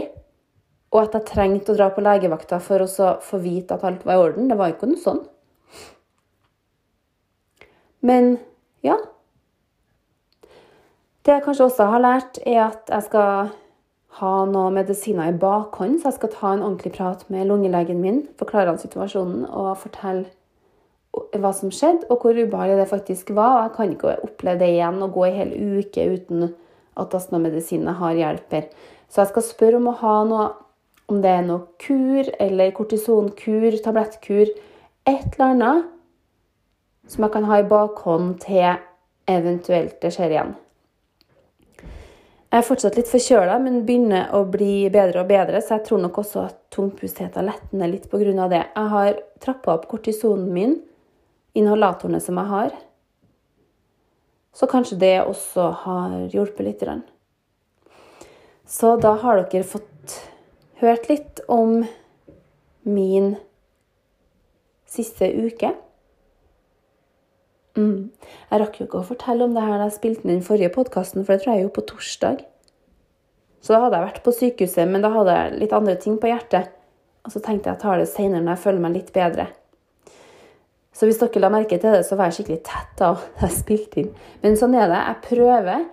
og 0.95 1.01
at 1.01 1.17
jeg 1.17 1.27
trengte 1.27 1.73
å 1.73 1.77
dra 1.77 1.89
på 1.91 2.03
legevakta 2.05 2.61
for 2.63 2.85
å 2.85 3.09
få 3.25 3.41
vite 3.43 3.75
at 3.75 3.83
alt 3.83 4.07
var 4.07 4.15
i 4.15 4.23
orden. 4.29 4.47
Det 4.47 4.57
var 4.59 4.71
jo 4.71 4.77
ikke 4.77 4.89
noe 4.93 5.03
sånn. 5.03 5.21
Men 8.05 8.37
ja, 8.85 8.95
det 11.25 11.35
jeg 11.35 11.45
kanskje 11.49 11.67
også 11.67 11.91
har 11.91 12.05
lært, 12.05 12.39
er 12.47 12.61
at 12.69 12.95
jeg 12.95 13.09
skal 13.09 13.51
ha 14.19 14.31
noen 14.47 14.77
medisiner 14.77 15.31
i 15.31 15.37
bakhånd. 15.39 15.99
Så 15.99 16.09
jeg 16.09 16.19
skal 16.19 16.33
ta 16.33 16.53
en 16.53 16.63
ordentlig 16.63 16.93
prat 16.95 17.23
med 17.33 17.49
lungelegen 17.49 18.01
min, 18.01 18.23
forklare 18.39 18.71
han 18.71 18.81
situasjonen 18.81 19.45
og 19.49 19.75
fortelle 19.81 20.31
hva 21.39 21.51
som 21.55 21.71
skjedde, 21.71 22.09
og 22.11 22.23
hvor 22.23 22.35
ubehagelig 22.35 22.81
det 22.81 22.91
faktisk 22.91 23.31
var. 23.35 23.65
Jeg 23.65 23.75
kan 23.77 23.93
ikke 23.93 24.17
oppleve 24.27 24.59
det 24.59 24.73
igjen 24.73 25.01
og 25.03 25.15
gå 25.15 25.25
en 25.27 25.39
hel 25.39 25.55
uke 25.79 26.07
uten 26.11 26.49
at 26.99 27.15
astmamedisiner 27.15 27.95
har 27.99 28.19
hjelper. 28.19 28.69
Så 29.09 29.21
jeg 29.21 29.31
skal 29.31 29.47
spørre 29.47 29.79
om 29.79 29.91
å 29.91 29.97
ha 30.01 30.15
noe 30.27 30.51
om 31.11 31.19
det 31.21 31.31
er 31.37 31.43
noe 31.45 31.67
kur 31.77 32.25
eller 32.41 32.73
kortisonkur, 32.73 33.77
tablettkur, 33.85 34.49
et 35.05 35.27
eller 35.35 35.51
annet 35.51 35.91
som 37.07 37.27
jeg 37.27 37.35
kan 37.35 37.45
ha 37.45 37.59
i 37.61 37.67
bakhånd 37.69 38.39
til 38.41 38.79
eventuelt 39.29 39.99
det 40.01 40.13
skjer 40.15 40.33
igjen. 40.33 40.55
Jeg 42.55 42.61
er 42.61 42.67
fortsatt 42.69 42.95
litt 42.95 43.09
forkjøla, 43.11 43.57
men 43.59 43.81
begynner 43.83 44.29
å 44.31 44.45
bli 44.47 44.85
bedre 44.87 45.25
og 45.25 45.27
bedre, 45.27 45.59
så 45.59 45.73
jeg 45.75 45.89
tror 45.89 45.99
nok 46.05 46.21
også 46.21 46.43
at 46.45 46.59
tungpustheten 46.71 47.43
letner 47.43 47.89
litt 47.91 48.05
pga. 48.07 48.47
det. 48.47 48.61
Jeg 48.71 48.91
har 48.93 49.17
trappa 49.43 49.73
opp 49.73 49.89
kortisonen 49.91 50.53
min, 50.55 50.77
inhalatorene 51.51 52.21
som 52.23 52.39
jeg 52.39 52.47
har. 52.53 52.71
Så 54.55 54.69
kanskje 54.71 54.99
det 55.03 55.25
også 55.25 55.67
har 55.83 56.15
hjulpet 56.31 56.63
litt. 56.63 56.85
Så 58.65 58.95
da 59.03 59.17
har 59.19 59.43
dere 59.43 59.67
fått 59.67 60.15
hørt 60.79 61.09
litt 61.09 61.41
om 61.49 61.83
min 62.83 63.35
siste 64.87 65.27
uke. 65.27 65.75
Mm. 67.75 68.11
Jeg 68.51 68.61
rakk 68.61 68.79
jo 68.79 68.87
ikke 68.87 69.01
å 69.01 69.07
fortelle 69.07 69.47
om 69.47 69.55
det 69.55 69.63
her 69.65 69.79
da 69.79 69.89
jeg 69.89 69.97
spilte 69.97 70.23
inn 70.23 70.37
den 70.37 70.45
forrige 70.45 70.71
podkasten, 70.75 71.25
for 71.25 71.35
det 71.35 71.43
tror 71.43 71.57
jeg 71.57 71.65
jo 71.65 71.73
på 71.75 71.83
torsdag. 71.91 72.45
Så 73.65 73.73
da 73.73 73.81
hadde 73.81 73.99
jeg 73.99 74.07
vært 74.11 74.23
på 74.23 74.33
sykehuset, 74.35 74.87
men 74.87 75.03
da 75.03 75.11
hadde 75.11 75.35
jeg 75.35 75.59
litt 75.63 75.75
andre 75.75 75.95
ting 75.99 76.19
på 76.21 76.29
hjertet. 76.29 76.71
Og 77.25 77.33
så 77.33 77.41
tenkte 77.41 77.71
jeg 77.71 77.73
at 77.73 77.79
jeg 77.79 77.83
tar 77.83 78.01
det 78.01 78.09
seinere 78.11 78.45
når 78.45 78.53
jeg 78.53 78.63
føler 78.67 78.83
meg 78.83 78.97
litt 78.99 79.13
bedre. 79.15 79.47
Så 80.95 81.09
hvis 81.09 81.19
dere 81.19 81.41
la 81.43 81.49
merke 81.51 81.79
til 81.81 81.91
det, 81.91 82.05
så 82.07 82.15
var 82.15 82.29
jeg 82.29 82.37
skikkelig 82.37 82.61
tett 82.69 82.93
da 83.01 83.11
jeg 83.41 83.55
spilte 83.57 84.01
inn. 84.03 84.11
Men 84.45 84.55
sånn 84.59 84.77
er 84.77 84.87
det. 84.91 85.01
Jeg 85.01 85.23
prøver. 85.25 85.87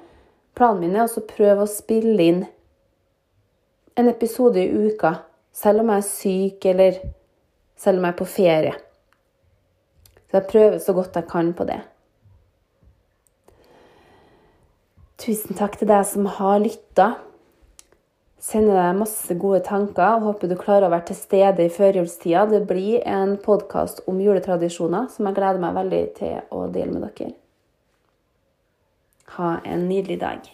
Planen 0.52 0.82
min 0.84 0.98
er 0.98 1.06
også 1.06 1.24
å 1.24 1.30
prøve 1.32 1.64
å 1.64 1.70
spille 1.70 2.28
inn 2.28 2.42
en 3.96 4.08
episode 4.08 4.60
i 4.60 4.68
uka, 4.68 5.16
selv 5.52 5.82
om 5.82 5.90
jeg 5.92 6.02
er 6.02 6.08
syk, 6.08 6.66
eller 6.70 7.00
selv 7.76 7.98
om 7.98 8.06
jeg 8.06 8.14
er 8.14 8.20
på 8.20 8.28
ferie. 8.28 8.74
Så 10.32 10.38
jeg 10.40 10.48
prøver 10.48 10.78
så 10.80 10.94
godt 10.96 11.16
jeg 11.18 11.28
kan 11.28 11.50
på 11.52 11.66
det. 11.68 11.82
Tusen 15.20 15.58
takk 15.58 15.76
til 15.76 15.90
deg 15.90 16.06
som 16.08 16.24
har 16.38 16.56
lytta. 16.62 17.10
Sender 18.40 18.78
deg 18.80 18.96
masse 19.02 19.36
gode 19.36 19.60
tanker 19.66 20.16
og 20.16 20.24
håper 20.30 20.48
du 20.48 20.56
klarer 20.56 20.88
å 20.88 20.94
være 20.94 21.10
til 21.10 21.18
stede 21.20 21.66
i 21.68 21.74
førjulstida. 21.76 22.46
Det 22.48 22.62
blir 22.64 23.04
en 23.04 23.36
podkast 23.44 24.00
om 24.08 24.24
juletradisjoner 24.24 25.12
som 25.12 25.28
jeg 25.28 25.36
gleder 25.36 25.60
meg 25.60 25.76
veldig 25.82 26.02
til 26.16 26.40
å 26.48 26.64
dele 26.72 26.96
med 26.96 27.04
dere. 27.04 27.36
Ha 29.36 29.52
en 29.68 29.84
nydelig 29.92 30.16
dag. 30.24 30.48